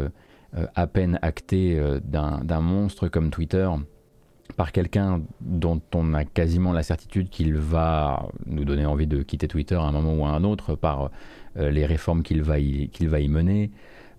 à 0.77 0.87
peine 0.87 1.19
acté 1.23 1.77
d'un 2.05 2.61
monstre 2.61 3.09
comme 3.09 3.31
Twitter 3.31 3.69
par 4.57 4.71
quelqu'un 4.71 5.23
dont 5.41 5.83
on 5.93 6.15
a 6.15 6.25
quasiment 6.25 6.73
la 6.73 6.85
certitude 6.85 7.31
qu'il 7.31 7.57
va 7.57 8.29
nous 8.47 8.65
donner 8.65 8.87
envie 8.87 9.09
de 9.09 9.25
quitter 9.25 9.49
Twitter 9.49 9.75
à 9.75 9.83
un 9.83 9.91
moment 9.91 10.15
ou 10.15 10.25
à 10.25 10.29
un 10.29 10.45
autre 10.45 10.77
par 10.77 11.11
les 11.57 11.85
réformes 11.85 12.23
qu'il 12.23 12.43
va, 12.43 12.59
va 12.59 13.21
y 13.21 13.29
mener, 13.29 13.73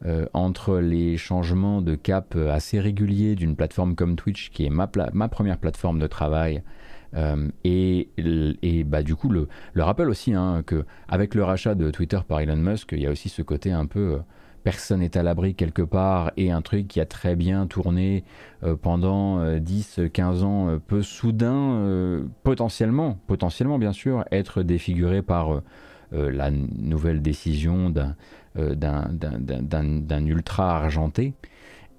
euh, 0.06 0.28
entre 0.34 0.78
les 0.78 1.18
changements 1.18 1.82
de 1.82 1.96
cap 1.96 2.36
euh, 2.36 2.54
assez 2.54 2.80
réguliers 2.80 3.34
d'une 3.34 3.56
plateforme 3.56 3.96
comme 3.96 4.16
Twitch, 4.16 4.52
qui 4.52 4.64
est 4.64 4.70
ma 4.70 4.88
première 4.88 5.58
plateforme 5.58 5.98
de 5.98 6.06
travail, 6.06 6.62
euh, 7.18 7.50
et, 7.64 8.10
et 8.62 8.84
bah, 8.84 9.04
du 9.04 9.16
coup, 9.16 9.30
le, 9.30 9.48
le 9.74 9.84
rappel 9.84 10.10
aussi 10.10 10.34
hein, 10.34 10.64
qu'avec 10.66 11.36
le 11.36 11.44
rachat 11.44 11.76
de 11.76 11.92
Twitter 11.92 12.20
par 12.28 12.40
Elon 12.40 12.56
Musk, 12.56 12.92
il 12.92 13.02
y 13.02 13.08
a 13.08 13.12
aussi 13.12 13.30
ce 13.30 13.42
côté 13.42 13.72
un 13.72 13.86
peu 13.86 14.20
personne 14.64 15.00
n'est 15.00 15.18
à 15.18 15.24
l'abri 15.24 15.56
quelque 15.56 15.82
part 15.82 16.32
et 16.36 16.52
un 16.52 16.62
truc 16.62 16.90
qui 16.90 17.00
a 17.00 17.06
très 17.06 17.38
bien 17.38 17.68
tourné 17.68 18.26
pendant 18.82 19.42
10-15 19.42 20.44
ans 20.44 20.80
peut 20.86 21.04
soudain, 21.04 22.22
potentiellement, 22.44 23.18
potentiellement 23.28 23.80
bien 23.80 23.94
sûr, 23.94 24.26
être 24.30 24.64
défiguré 24.64 25.22
par 25.22 25.62
la 26.12 26.52
nouvelle 26.52 27.22
décision 27.22 27.90
d'un 27.90 28.16
euh, 28.58 28.74
d'un 28.76 30.26
ultra 30.26 30.78
argenté, 30.78 31.34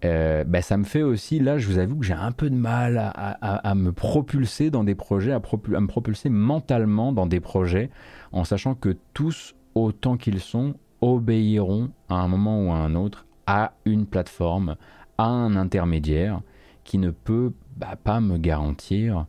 euh, 0.05 0.45
ben, 0.45 0.63
ça 0.63 0.77
me 0.77 0.85
fait 0.85 1.03
aussi, 1.03 1.41
là, 1.41 1.59
je 1.59 1.67
vous 1.67 1.79
avoue 1.79 1.97
que 1.97 2.07
j'ai 2.07 2.15
un 2.15 2.33
peu 2.33 2.51
de 2.51 2.55
mal 2.55 2.99
à, 2.99 3.75
me 3.75 3.93
propulser 3.93 4.71
dans 4.71 4.85
des 4.85 4.95
projets, 4.95 5.33
à, 5.33 5.41
me 5.41 5.87
propulser 5.87 6.29
mentalement 6.29 7.13
dans 7.13 7.27
des 7.27 7.41
projets, 7.41 7.91
en 8.33 8.45
sachant 8.45 8.75
que 8.75 8.97
tous, 9.15 9.55
autant 9.75 10.17
qu'ils 10.17 10.41
sont, 10.41 10.75
obéiront 11.01 11.91
à 12.09 12.17
un 12.17 12.29
moment 12.29 12.61
ou 12.63 12.73
à 12.73 12.77
un 12.77 12.95
autre 12.95 13.25
à 13.47 13.73
une 13.87 14.05
plateforme, 14.05 14.77
à 15.17 15.25
un 15.25 15.57
intermédiaire 15.57 16.43
qui 16.85 16.99
ne 16.99 17.11
peut 17.11 17.53
bah, 17.77 17.97
pas 18.03 18.21
me 18.21 18.37
garantir 18.37 19.27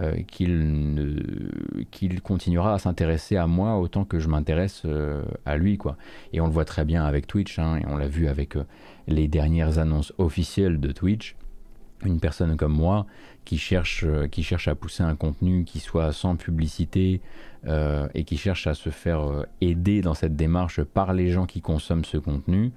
euh, 0.00 0.22
qu'il 1.90 2.22
continuera 2.22 2.72
à 2.72 2.78
s'intéresser 2.78 3.36
à 3.36 3.46
moi 3.46 3.76
autant 3.76 4.06
que 4.06 4.20
je 4.20 4.28
m'intéresse 4.28 4.84
euh, 4.86 5.22
à 5.44 5.58
lui. 5.58 5.76
Quoi. 5.76 5.98
Et 6.32 6.40
on 6.40 6.46
le 6.46 6.52
voit 6.52 6.64
très 6.64 6.86
bien 6.86 7.04
avec 7.04 7.26
Twitch, 7.26 7.58
hein, 7.58 7.76
et 7.76 7.86
on 7.86 7.98
l'a 7.98 8.08
vu 8.08 8.26
avec 8.26 8.56
euh, 8.56 8.64
les 9.06 9.28
dernières 9.28 9.78
annonces 9.78 10.14
officielles 10.16 10.80
de 10.80 10.92
Twitch. 10.92 11.36
Une 12.06 12.20
personne 12.20 12.56
comme 12.56 12.72
moi 12.72 13.06
qui 13.44 13.58
cherche, 13.58 14.06
qui 14.30 14.42
cherche 14.42 14.66
à 14.66 14.74
pousser 14.74 15.02
un 15.02 15.14
contenu 15.14 15.64
qui 15.64 15.78
soit 15.78 16.12
sans 16.12 16.36
publicité 16.36 17.20
et 17.64 18.24
qui 18.24 18.36
cherche 18.36 18.66
à 18.66 18.74
se 18.74 18.90
faire 18.90 19.44
aider 19.60 20.00
dans 20.00 20.14
cette 20.14 20.34
démarche 20.34 20.82
par 20.82 21.12
les 21.12 21.30
gens 21.30 21.46
qui 21.46 21.60
consomment 21.60 22.04
ce 22.04 22.16
contenu, 22.16 22.72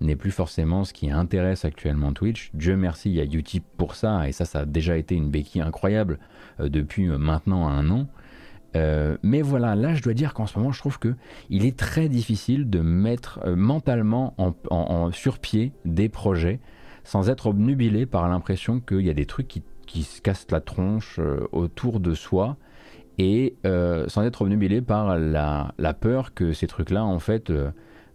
n'est 0.00 0.16
plus 0.16 0.30
forcément 0.30 0.84
ce 0.84 0.92
qui 0.92 1.10
intéresse 1.10 1.64
actuellement 1.64 2.12
Twitch. 2.12 2.50
Dieu 2.54 2.76
merci, 2.76 3.10
il 3.10 3.16
y 3.16 3.20
a 3.20 3.24
Utip 3.24 3.64
pour 3.76 3.94
ça, 3.94 4.28
et 4.28 4.32
ça, 4.32 4.44
ça 4.44 4.60
a 4.60 4.64
déjà 4.64 4.96
été 4.96 5.14
une 5.14 5.30
béquille 5.30 5.62
incroyable 5.62 6.18
euh, 6.60 6.68
depuis 6.68 7.08
euh, 7.08 7.18
maintenant 7.18 7.68
un 7.68 7.90
an. 7.90 8.06
Euh, 8.76 9.16
mais 9.22 9.42
voilà, 9.42 9.74
là 9.74 9.94
je 9.94 10.02
dois 10.02 10.14
dire 10.14 10.32
qu'en 10.32 10.46
ce 10.46 10.56
moment 10.56 10.70
je 10.70 10.78
trouve 10.78 11.00
que 11.00 11.16
il 11.48 11.64
est 11.64 11.76
très 11.76 12.08
difficile 12.08 12.70
de 12.70 12.80
mettre 12.80 13.40
mentalement 13.48 14.34
en, 14.38 15.10
sur 15.10 15.40
pied 15.40 15.72
des 15.84 16.08
projets 16.08 16.60
sans 17.02 17.30
être 17.30 17.48
obnubilé 17.48 18.06
par 18.06 18.28
l'impression 18.28 18.78
qu'il 18.78 19.00
y 19.00 19.10
a 19.10 19.14
des 19.14 19.26
trucs 19.26 19.48
qui, 19.48 20.02
se 20.04 20.20
cassent 20.20 20.46
la 20.52 20.60
tronche 20.60 21.18
autour 21.50 21.98
de 21.98 22.14
soi 22.14 22.56
et 23.18 23.56
sans 23.64 24.22
être 24.22 24.42
obnubilé 24.42 24.82
par 24.82 25.18
la, 25.18 25.94
peur 26.00 26.32
que 26.32 26.52
ces 26.52 26.68
trucs-là 26.68 27.04
en 27.04 27.18
fait 27.18 27.52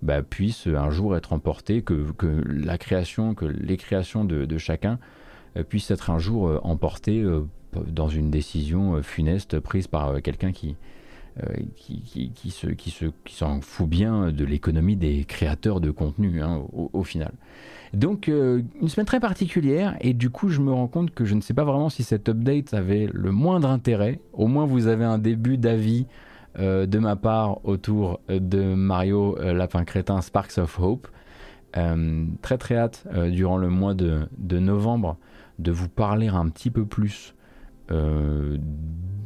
bah, 0.05 0.21
puissent 0.21 0.67
un 0.67 0.89
jour 0.89 1.17
être 1.17 1.33
emportés, 1.33 1.81
que, 1.81 2.05
la 2.45 2.77
création, 2.77 3.33
que 3.33 3.45
les 3.45 3.77
créations 3.77 4.23
de, 4.23 4.57
chacun 4.57 4.99
puissent 5.69 5.91
être 5.91 6.09
un 6.09 6.19
jour 6.19 6.59
emportées 6.63 7.23
dans 7.83 8.07
une 8.07 8.31
décision 8.31 8.95
euh, 8.95 9.01
funeste 9.01 9.59
prise 9.59 9.87
par 9.87 10.09
euh, 10.09 10.19
quelqu'un 10.19 10.51
qui, 10.51 10.75
euh, 11.43 11.53
qui, 11.75 12.31
qui, 12.33 12.51
se, 12.51 12.67
qui, 12.67 12.91
se, 12.91 13.05
qui 13.25 13.35
s'en 13.35 13.61
fout 13.61 13.87
bien 13.87 14.31
de 14.31 14.45
l'économie 14.45 14.95
des 14.95 15.25
créateurs 15.25 15.81
de 15.81 15.91
contenu 15.91 16.41
hein, 16.41 16.61
au, 16.71 17.03
final. 17.03 17.33
Donc 17.93 18.27
une 18.27 18.87
semaine 18.87 19.05
très 19.05 19.19
particulière 19.19 19.97
et 20.01 20.13
du 20.13 20.29
coup 20.29 20.49
je 20.49 20.61
me 20.61 20.71
rends 20.71 20.87
compte 20.87 21.11
que 21.11 21.25
je 21.25 21.35
ne 21.35 21.41
sais 21.41 21.53
pas 21.53 21.63
vraiment 21.63 21.89
si 21.89 22.03
cette 22.03 22.27
update 22.29 22.73
avait 22.73 23.09
le 23.11 23.31
moindre 23.31 23.69
intérêt. 23.69 24.19
Au 24.33 24.47
moins 24.47 24.65
vous 24.65 24.87
avez 24.87 25.05
un 25.05 25.17
début 25.17 25.57
d'avis 25.57 26.05
de 26.57 26.99
ma 26.99 27.15
part 27.15 27.65
autour 27.65 28.19
de 28.29 28.73
Mario 28.75 29.37
Lapin 29.41 29.83
Crétin 29.83 30.21
Sparks 30.21 30.57
of 30.57 30.79
Hope. 30.79 31.07
très 32.41 32.57
très 32.57 32.77
hâte 32.77 33.05
durant 33.31 33.57
le 33.57 33.69
mois 33.69 33.93
de, 33.93 34.27
novembre 34.59 35.17
de 35.59 35.71
vous 35.71 35.89
parler 35.89 36.27
un 36.27 36.49
petit 36.49 36.69
peu 36.69 36.85
plus 36.85 37.35
euh, 37.91 38.57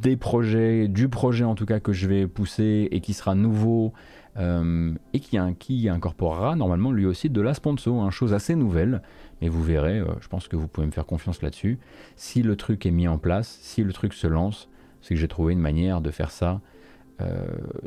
des 0.02 0.16
projets, 0.16 0.88
du 0.88 1.08
projet 1.10 1.44
en 1.44 1.54
tout 1.54 1.66
cas 1.66 1.78
que 1.78 1.92
je 1.92 2.08
vais 2.08 2.26
pousser 2.26 2.88
et 2.90 3.00
qui 3.00 3.12
sera 3.12 3.34
nouveau 3.34 3.92
euh, 4.38 4.94
et 5.12 5.20
qui, 5.20 5.36
qui, 5.58 5.88
incorporera 5.90 6.56
normalement 6.56 6.90
lui 6.90 7.04
aussi 7.04 7.28
de 7.28 7.40
la 7.42 7.52
sponsor, 7.52 8.02
hein, 8.02 8.10
chose 8.10 8.32
assez 8.32 8.54
nouvelle. 8.54 9.02
Mais 9.42 9.48
vous 9.48 9.62
verrez, 9.62 9.98
euh, 9.98 10.06
je 10.20 10.28
pense 10.28 10.48
que 10.48 10.56
vous 10.56 10.68
pouvez 10.68 10.86
me 10.86 10.92
faire 10.92 11.04
confiance 11.04 11.42
là-dessus. 11.42 11.78
Si 12.16 12.42
le 12.42 12.56
truc 12.56 12.86
est 12.86 12.90
mis 12.90 13.08
en 13.08 13.18
place, 13.18 13.58
si 13.60 13.82
le 13.82 13.92
truc 13.92 14.14
se 14.14 14.26
lance, 14.26 14.70
c'est 15.02 15.14
que 15.14 15.20
j'ai 15.20 15.28
trouvé 15.28 15.52
une 15.52 15.60
manière 15.60 16.00
de 16.00 16.10
faire 16.10 16.30
ça, 16.30 16.60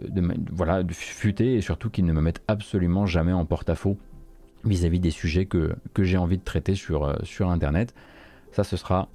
de, 0.07 0.23
voilà, 0.51 0.83
de 0.83 0.93
futer 0.93 1.55
et 1.55 1.61
surtout 1.61 1.89
qu'il 1.89 2.05
ne 2.05 2.13
me 2.13 2.21
mette 2.21 2.41
absolument 2.47 3.05
jamais 3.05 3.33
en 3.33 3.45
porte-à-faux 3.45 3.97
vis-à-vis 4.65 4.99
des 4.99 5.11
sujets 5.11 5.45
que, 5.45 5.75
j'ai 5.99 6.17
envie 6.17 6.37
de 6.37 6.43
traiter 6.43 6.75
sur, 6.75 7.17
sur 7.23 7.49
Internet. 7.49 7.93
Ça, 8.51 8.63
ce 8.63 8.77
sera 8.77 9.09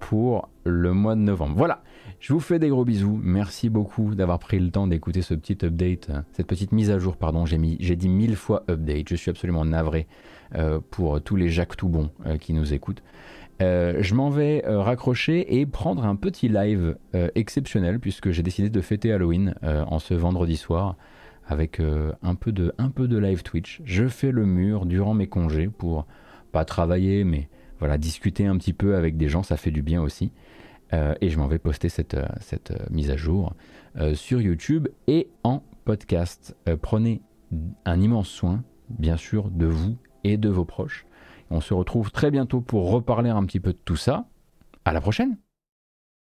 pour 0.00 0.48
le 0.64 0.92
mois 0.92 1.14
de 1.14 1.20
novembre. 1.20 1.54
Voilà, 1.56 1.82
je 2.18 2.32
vous 2.32 2.40
fais 2.40 2.58
des 2.58 2.68
gros 2.68 2.84
bisous. 2.84 3.20
Merci 3.22 3.68
beaucoup 3.68 4.14
d'avoir 4.14 4.40
pris 4.40 4.58
le 4.58 4.70
temps 4.70 4.88
d'écouter 4.88 5.22
ce 5.22 5.34
petit 5.34 5.64
update, 5.64 6.10
cette 6.32 6.46
petite 6.46 6.72
mise 6.72 6.90
à 6.90 6.98
jour, 6.98 7.16
pardon. 7.16 7.46
J'ai, 7.46 7.56
dit 7.96 8.08
mille 8.08 8.34
fois 8.34 8.64
update. 8.68 9.08
Je 9.08 9.14
suis 9.14 9.30
absolument 9.30 9.64
navré 9.64 10.08
euh, 10.56 10.80
pour 10.90 11.22
tous 11.22 11.36
les 11.36 11.48
Jacques 11.48 11.76
Toubon 11.76 12.10
euh, 12.26 12.38
qui 12.38 12.52
nous 12.52 12.74
écoutent. 12.74 13.02
Euh, 13.62 13.98
je 14.00 14.14
m'en 14.14 14.30
vais 14.30 14.64
raccrocher 14.66 15.60
et 15.60 15.66
prendre 15.66 16.04
un 16.04 16.16
petit 16.16 16.48
live 16.48 16.96
exceptionnel 17.34 18.00
puisque 18.00 18.30
j'ai 18.30 18.42
décidé 18.42 18.70
de 18.70 18.80
fêter 18.80 19.12
Halloween 19.12 19.54
en 19.62 19.98
ce 19.98 20.14
vendredi 20.14 20.56
soir 20.56 20.96
avec 21.46 21.80
un, 21.80 22.34
peu 22.36 22.52
de, 22.52 22.72
un 22.78 22.88
peu 22.88 23.06
de 23.06 23.18
live 23.18 23.42
Twitch. 23.42 23.82
Je 23.84 24.08
fais 24.08 24.30
le 24.30 24.46
mur 24.46 24.86
durant 24.86 25.12
mes 25.12 25.26
congés 25.26 25.68
pour 25.68 26.06
pas 26.52 26.64
travailler 26.64 27.24
mais 27.24 27.50
voilà, 27.80 27.98
discuter 27.98 28.46
un 28.46 28.56
petit 28.56 28.72
peu 28.72 28.94
avec 28.94 29.16
des 29.16 29.28
gens, 29.28 29.42
ça 29.42 29.56
fait 29.56 29.70
du 29.70 29.82
bien 29.82 30.00
aussi. 30.00 30.32
Euh, 30.92 31.14
et 31.20 31.30
je 31.30 31.38
m'en 31.38 31.46
vais 31.46 31.58
poster 31.58 31.88
cette, 31.88 32.14
euh, 32.14 32.26
euh, 32.70 32.76
mise 32.90 33.10
à 33.10 33.16
jour 33.16 33.54
sur 34.14 34.40
YouTube 34.40 34.86
et 35.08 35.28
en 35.42 35.64
podcast. 35.84 36.56
prenez 36.80 37.22
un 37.84 38.00
immense 38.00 38.28
soin, 38.28 38.62
bien 38.88 39.16
sûr, 39.16 39.50
de 39.50 39.66
vous 39.66 39.96
et 40.22 40.36
de 40.36 40.48
vos 40.48 40.64
proches. 40.64 41.06
On 41.50 41.60
se 41.60 41.74
retrouve 41.74 42.12
très 42.12 42.30
bientôt 42.30 42.60
pour 42.60 42.88
reparler 42.92 43.30
un 43.30 43.44
petit 43.44 43.58
peu 43.58 43.72
de 43.72 43.78
tout 43.84 43.96
ça. 43.96 44.26
À 44.84 44.92
la 44.92 45.00
prochaine! 45.00 45.49